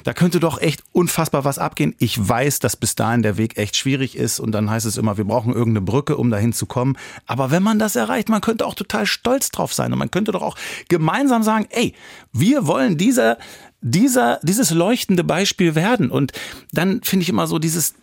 [0.03, 1.95] Da könnte doch echt unfassbar was abgehen.
[2.01, 5.19] Ich weiß, dass bis dahin der Weg echt schwierig ist und dann heißt es immer,
[5.19, 6.99] wir brauchen irgendeine Brücke, um dahin zu kommen.
[7.27, 10.33] Aber wenn man das erreicht, man könnte auch total stolz drauf sein und man könnte
[10.33, 10.57] doch auch
[10.89, 11.95] gemeinsam sagen, ey,
[12.33, 13.39] wir wollen dieser
[13.85, 16.11] dieser, dieses leuchtende Beispiel werden.
[16.11, 16.33] Und
[16.73, 17.95] dann finde ich immer so dieses,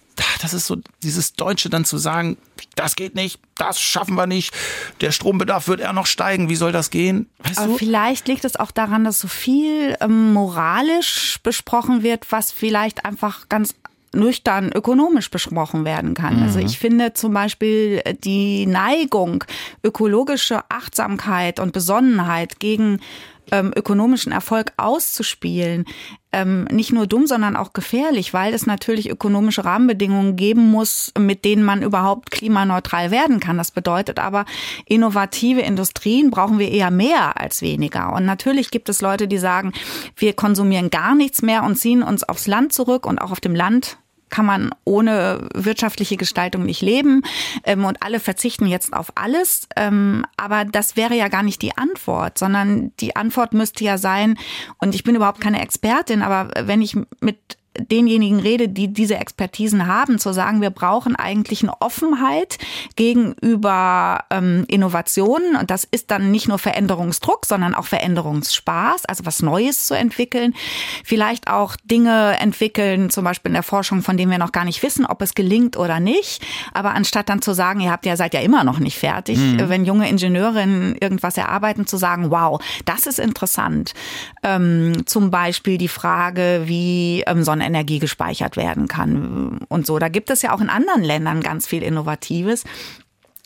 [0.41, 2.37] das ist so dieses Deutsche dann zu sagen,
[2.75, 4.53] das geht nicht, das schaffen wir nicht,
[5.01, 7.29] der Strombedarf wird eher noch steigen, wie soll das gehen?
[7.39, 7.77] Weißt Aber du?
[7.79, 13.49] vielleicht liegt es auch daran, dass so viel ähm, moralisch besprochen wird, was vielleicht einfach
[13.49, 13.73] ganz
[14.13, 16.33] nüchtern ökonomisch besprochen werden kann.
[16.33, 16.43] Also mhm.
[16.43, 19.43] Also ich finde zum Beispiel die Neigung,
[19.83, 22.99] ökologische Achtsamkeit und Besonnenheit gegen
[23.51, 25.85] ähm, ökonomischen Erfolg auszuspielen,
[26.31, 31.43] ähm, nicht nur dumm, sondern auch gefährlich, weil es natürlich ökonomische Rahmenbedingungen geben muss, mit
[31.43, 33.57] denen man überhaupt klimaneutral werden kann.
[33.57, 34.45] Das bedeutet aber,
[34.85, 38.13] innovative Industrien brauchen wir eher mehr als weniger.
[38.13, 39.73] Und natürlich gibt es Leute, die sagen,
[40.15, 43.55] wir konsumieren gar nichts mehr und ziehen uns aufs Land zurück und auch auf dem
[43.55, 43.97] Land
[44.31, 47.21] kann man ohne wirtschaftliche Gestaltung nicht leben
[47.63, 49.67] ähm, und alle verzichten jetzt auf alles.
[49.75, 54.39] Ähm, aber das wäre ja gar nicht die Antwort, sondern die Antwort müsste ja sein,
[54.79, 59.87] und ich bin überhaupt keine Expertin, aber wenn ich mit denjenigen rede, die diese Expertisen
[59.87, 62.57] haben, zu sagen, wir brauchen eigentlich eine Offenheit
[62.95, 65.55] gegenüber ähm, Innovationen.
[65.55, 70.53] Und das ist dann nicht nur Veränderungsdruck, sondern auch Veränderungsspaß, also was Neues zu entwickeln.
[71.05, 74.83] Vielleicht auch Dinge entwickeln, zum Beispiel in der Forschung, von denen wir noch gar nicht
[74.83, 76.45] wissen, ob es gelingt oder nicht.
[76.73, 79.69] Aber anstatt dann zu sagen, ihr habt ja, seid ja immer noch nicht fertig, mhm.
[79.69, 83.93] wenn junge Ingenieurinnen irgendwas erarbeiten, zu sagen, wow, das ist interessant.
[84.43, 89.99] Ähm, zum Beispiel die Frage, wie ähm, Sonnenenergie gespeichert werden kann und so.
[89.99, 92.63] Da gibt es ja auch in anderen Ländern ganz viel Innovatives.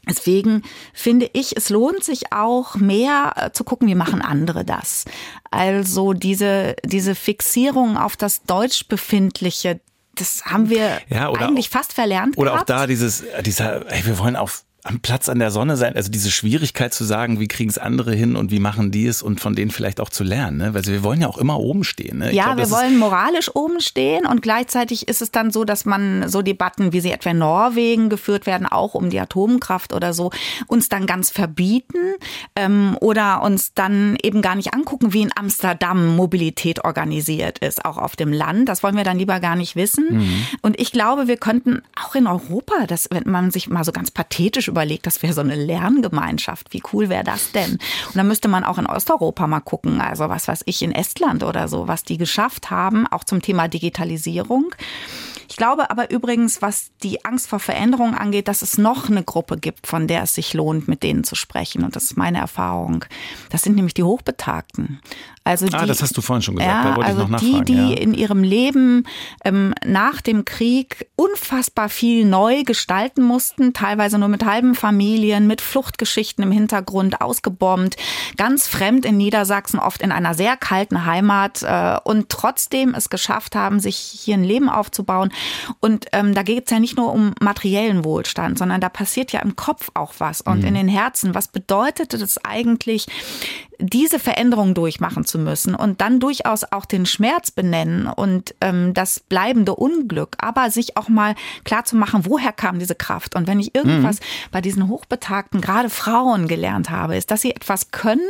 [0.08, 0.62] Deswegen
[0.94, 5.06] finde ich, es lohnt sich auch mehr äh, zu gucken, wie machen andere das.
[5.50, 9.80] Also diese, diese Fixierung auf das Deutsch befindliche,
[10.14, 12.38] das haben wir ja, eigentlich fast verlernt.
[12.38, 12.72] Oder gehabt.
[12.72, 16.12] auch da dieses, dieser, ey, wir wollen auf am Platz an der Sonne sein, also
[16.12, 19.40] diese Schwierigkeit zu sagen, wie kriegen es andere hin und wie machen die es und
[19.40, 20.74] von denen vielleicht auch zu lernen, ne?
[20.76, 22.20] weil wir wollen ja auch immer oben stehen.
[22.20, 22.32] Ne?
[22.32, 26.30] ja, glaub, wir wollen moralisch oben stehen und gleichzeitig ist es dann so, dass man
[26.30, 30.30] so Debatten, wie sie etwa in Norwegen geführt werden, auch um die Atomkraft oder so,
[30.68, 32.14] uns dann ganz verbieten
[32.56, 37.98] ähm, oder uns dann eben gar nicht angucken, wie in Amsterdam Mobilität organisiert ist, auch
[37.98, 38.70] auf dem Land.
[38.70, 40.06] Das wollen wir dann lieber gar nicht wissen.
[40.12, 40.46] Mhm.
[40.62, 44.12] Und ich glaube, wir könnten auch in Europa, das, wenn man sich mal so ganz
[44.12, 46.74] pathetisch überlegt, das wäre so eine Lerngemeinschaft.
[46.74, 47.72] Wie cool wäre das denn?
[47.72, 51.44] Und dann müsste man auch in Osteuropa mal gucken, also was weiß ich, in Estland
[51.44, 54.76] oder so, was die geschafft haben, auch zum Thema Digitalisierung.
[55.56, 59.56] Ich glaube aber übrigens, was die Angst vor Veränderung angeht, dass es noch eine Gruppe
[59.56, 61.86] gibt, von der es sich lohnt, mit denen zu sprechen.
[61.86, 63.06] Und das ist meine Erfahrung.
[63.52, 65.00] Das sind nämlich die Hochbetagten.
[65.48, 67.26] Also ah, die, ah, das hast du vorhin schon gesagt, ja, also.
[67.38, 67.98] Die, die ja.
[67.98, 69.06] in ihrem Leben
[69.44, 75.62] ähm, nach dem Krieg unfassbar viel neu gestalten mussten, teilweise nur mit halben Familien, mit
[75.62, 77.96] Fluchtgeschichten im Hintergrund, ausgebombt,
[78.38, 83.56] ganz fremd in Niedersachsen, oft in einer sehr kalten Heimat äh, und trotzdem es geschafft
[83.56, 85.32] haben, sich hier ein Leben aufzubauen.
[85.80, 89.42] Und ähm, da geht es ja nicht nur um materiellen Wohlstand, sondern da passiert ja
[89.42, 90.68] im Kopf auch was und mhm.
[90.68, 91.36] in den Herzen.
[91.36, 93.08] Was bedeutet es eigentlich,
[93.80, 99.20] diese Veränderung durchmachen zu müssen und dann durchaus auch den Schmerz benennen und ähm, das
[99.20, 103.36] bleibende Unglück, aber sich auch mal klar zu machen, woher kam diese Kraft.
[103.36, 104.26] Und wenn ich irgendwas mhm.
[104.52, 108.22] bei diesen Hochbetagten, gerade Frauen gelernt habe, ist, dass sie etwas können,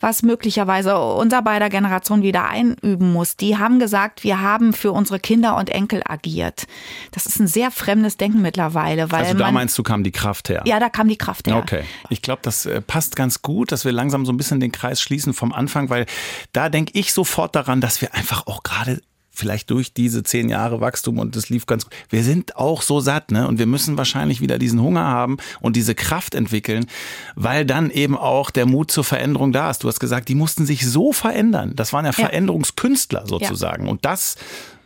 [0.00, 3.36] was möglicherweise unser beider Generation wieder einüben muss.
[3.36, 6.66] Die haben gesagt, wir haben für unsere Kinder und Enkel agiert.
[7.12, 9.12] Das ist ein sehr fremdes Denken mittlerweile.
[9.12, 10.62] Weil also da man, meinst du, kam die Kraft her?
[10.64, 11.56] Ja, da kam die Kraft her.
[11.56, 11.84] Okay.
[12.08, 15.00] Ich glaube, das äh, passt ganz gut, dass wir langsam so ein bisschen den Kreis
[15.00, 16.06] schließen vom Anfang, weil
[16.52, 19.02] da denke ich sofort daran, dass wir einfach auch gerade
[19.40, 21.92] vielleicht durch diese zehn Jahre Wachstum und das lief ganz gut.
[22.08, 23.48] Wir sind auch so satt, ne?
[23.48, 26.86] Und wir müssen wahrscheinlich wieder diesen Hunger haben und diese Kraft entwickeln,
[27.34, 29.82] weil dann eben auch der Mut zur Veränderung da ist.
[29.82, 31.72] Du hast gesagt, die mussten sich so verändern.
[31.74, 32.26] Das waren ja, ja.
[32.26, 33.86] Veränderungskünstler sozusagen.
[33.86, 33.90] Ja.
[33.90, 34.36] Und das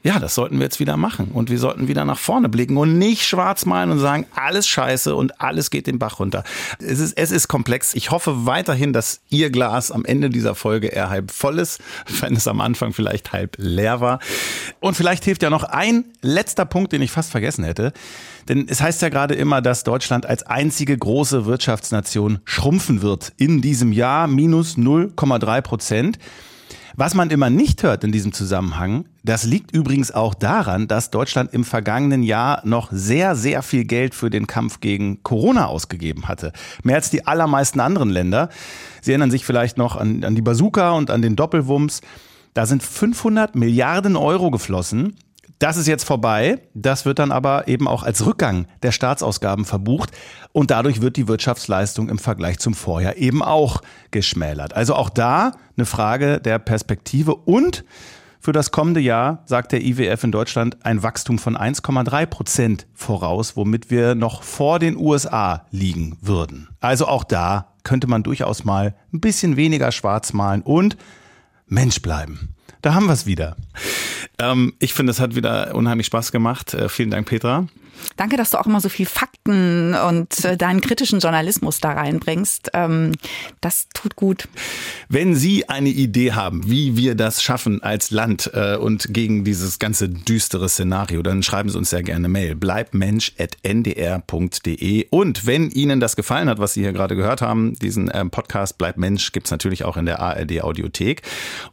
[0.05, 1.31] ja, das sollten wir jetzt wieder machen.
[1.33, 5.17] Und wir sollten wieder nach vorne blicken und nicht schwarz malen und sagen, alles scheiße
[5.17, 6.45] und alles geht den Bach runter.
[6.79, 7.95] Es ist, es ist komplex.
[7.95, 11.81] Ich hoffe weiterhin, dass Ihr Glas am Ende dieser Folge eher halb voll ist,
[12.21, 14.19] wenn es am Anfang vielleicht halb leer war.
[14.79, 17.95] Und vielleicht hilft ja noch ein letzter Punkt, den ich fast vergessen hätte.
[18.47, 23.63] Denn es heißt ja gerade immer, dass Deutschland als einzige große Wirtschaftsnation schrumpfen wird in
[23.63, 26.19] diesem Jahr minus 0,3 Prozent.
[26.97, 31.53] Was man immer nicht hört in diesem Zusammenhang, das liegt übrigens auch daran, dass Deutschland
[31.53, 36.53] im vergangenen Jahr noch sehr, sehr viel Geld für den Kampf gegen Corona ausgegeben hatte.
[36.85, 38.49] Mehr als die allermeisten anderen Länder.
[39.03, 42.01] Sie erinnern sich vielleicht noch an, an die Bazooka und an den Doppelwumms.
[42.53, 45.17] Da sind 500 Milliarden Euro geflossen.
[45.59, 46.61] Das ist jetzt vorbei.
[46.75, 50.11] Das wird dann aber eben auch als Rückgang der Staatsausgaben verbucht.
[50.53, 53.81] Und dadurch wird die Wirtschaftsleistung im Vergleich zum Vorjahr eben auch
[54.11, 54.75] geschmälert.
[54.75, 57.85] Also auch da eine Frage der Perspektive und
[58.45, 63.57] für das kommende Jahr sagt der IWF in Deutschland ein Wachstum von 1,3 Prozent voraus,
[63.57, 66.69] womit wir noch vor den USA liegen würden.
[66.79, 70.99] Also auch da könnte man durchaus mal ein bisschen weniger schwarz malen und
[71.67, 72.54] Mensch bleiben.
[72.85, 73.57] Da haben wir es wieder.
[74.39, 76.75] Ähm, ich finde, es hat wieder unheimlich Spaß gemacht.
[76.75, 77.67] Äh, vielen Dank, Petra.
[78.17, 82.71] Danke, dass du auch immer so viel Fakten und äh, deinen kritischen Journalismus da reinbringst.
[82.75, 83.13] Ähm,
[83.61, 84.49] das tut gut.
[85.09, 89.79] Wenn Sie eine Idee haben, wie wir das schaffen als Land äh, und gegen dieses
[89.79, 92.55] ganze düstere Szenario, dann schreiben Sie uns sehr gerne Mail.
[92.55, 98.31] bleibmensch.ndr.de Und wenn Ihnen das gefallen hat, was Sie hier gerade gehört haben, diesen ähm,
[98.31, 101.23] Podcast Bleib Mensch gibt's natürlich auch in der ARD Audiothek.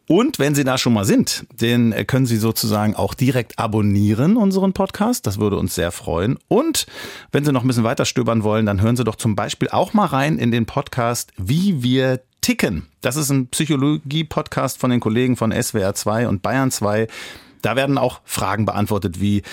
[0.07, 4.37] Und wenn Sie da schon mal sind, den äh, können Sie sozusagen auch direkt abonnieren,
[4.37, 5.27] unseren Podcast.
[5.27, 6.10] Das würde uns sehr freuen.
[6.47, 6.85] Und
[7.31, 9.93] wenn Sie noch ein bisschen weiter stöbern wollen, dann hören Sie doch zum Beispiel auch
[9.93, 12.87] mal rein in den Podcast Wie wir ticken.
[13.01, 17.07] Das ist ein Psychologie-Podcast von den Kollegen von SWR 2 und Bayern 2.
[17.61, 19.43] Da werden auch Fragen beantwortet wie,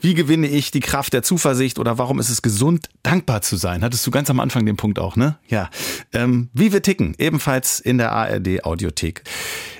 [0.00, 3.84] wie gewinne ich die Kraft der Zuversicht oder warum ist es gesund, dankbar zu sein?
[3.84, 5.36] Hattest du ganz am Anfang den Punkt auch, ne?
[5.48, 5.68] Ja.
[6.12, 9.22] Ähm, wie wir ticken, ebenfalls in der ARD Audiothek.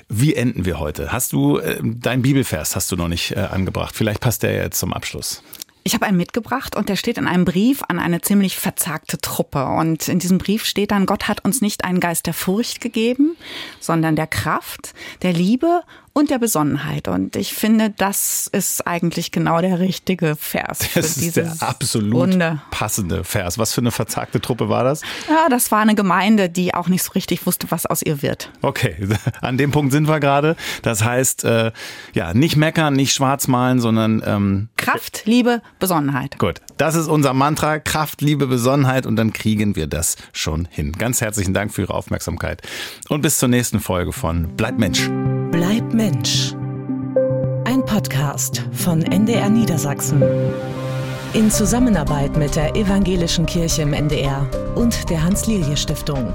[0.09, 1.11] Wie enden wir heute?
[1.11, 3.95] Hast du äh, dein Bibelvers hast du noch nicht äh, angebracht?
[3.95, 5.41] Vielleicht passt der jetzt zum Abschluss.
[5.85, 9.65] Ich habe einen mitgebracht und der steht in einem Brief an eine ziemlich verzagte Truppe.
[9.65, 13.35] Und in diesem Brief steht dann, Gott hat uns nicht einen Geist der Furcht gegeben,
[13.81, 15.81] sondern der Kraft, der Liebe
[16.13, 17.07] und der Besonnenheit.
[17.07, 20.79] Und ich finde, das ist eigentlich genau der richtige Vers.
[20.93, 22.61] Das ist der absolut Runde.
[22.69, 23.57] passende Vers.
[23.57, 25.01] Was für eine verzagte Truppe war das?
[25.27, 28.51] Ja, das war eine Gemeinde, die auch nicht so richtig wusste, was aus ihr wird.
[28.61, 28.95] Okay,
[29.41, 30.55] an dem Punkt sind wir gerade.
[30.83, 31.71] Das heißt, äh,
[32.13, 36.37] ja, nicht meckern, nicht schwarz malen, sondern ähm, Kraft, Liebe, Besonnenheit.
[36.37, 37.79] Gut, das ist unser Mantra.
[37.79, 40.91] Kraft, Liebe, Besonnenheit und dann kriegen wir das schon hin.
[40.91, 42.61] Ganz herzlichen Dank für Ihre Aufmerksamkeit
[43.09, 45.09] und bis zur nächsten Folge von Bleib Mensch.
[45.53, 46.55] Bleib Mensch.
[47.63, 50.23] Ein Podcast von NDR Niedersachsen.
[51.33, 56.33] In Zusammenarbeit mit der Evangelischen Kirche im NDR und der Hans-Lilje-Stiftung.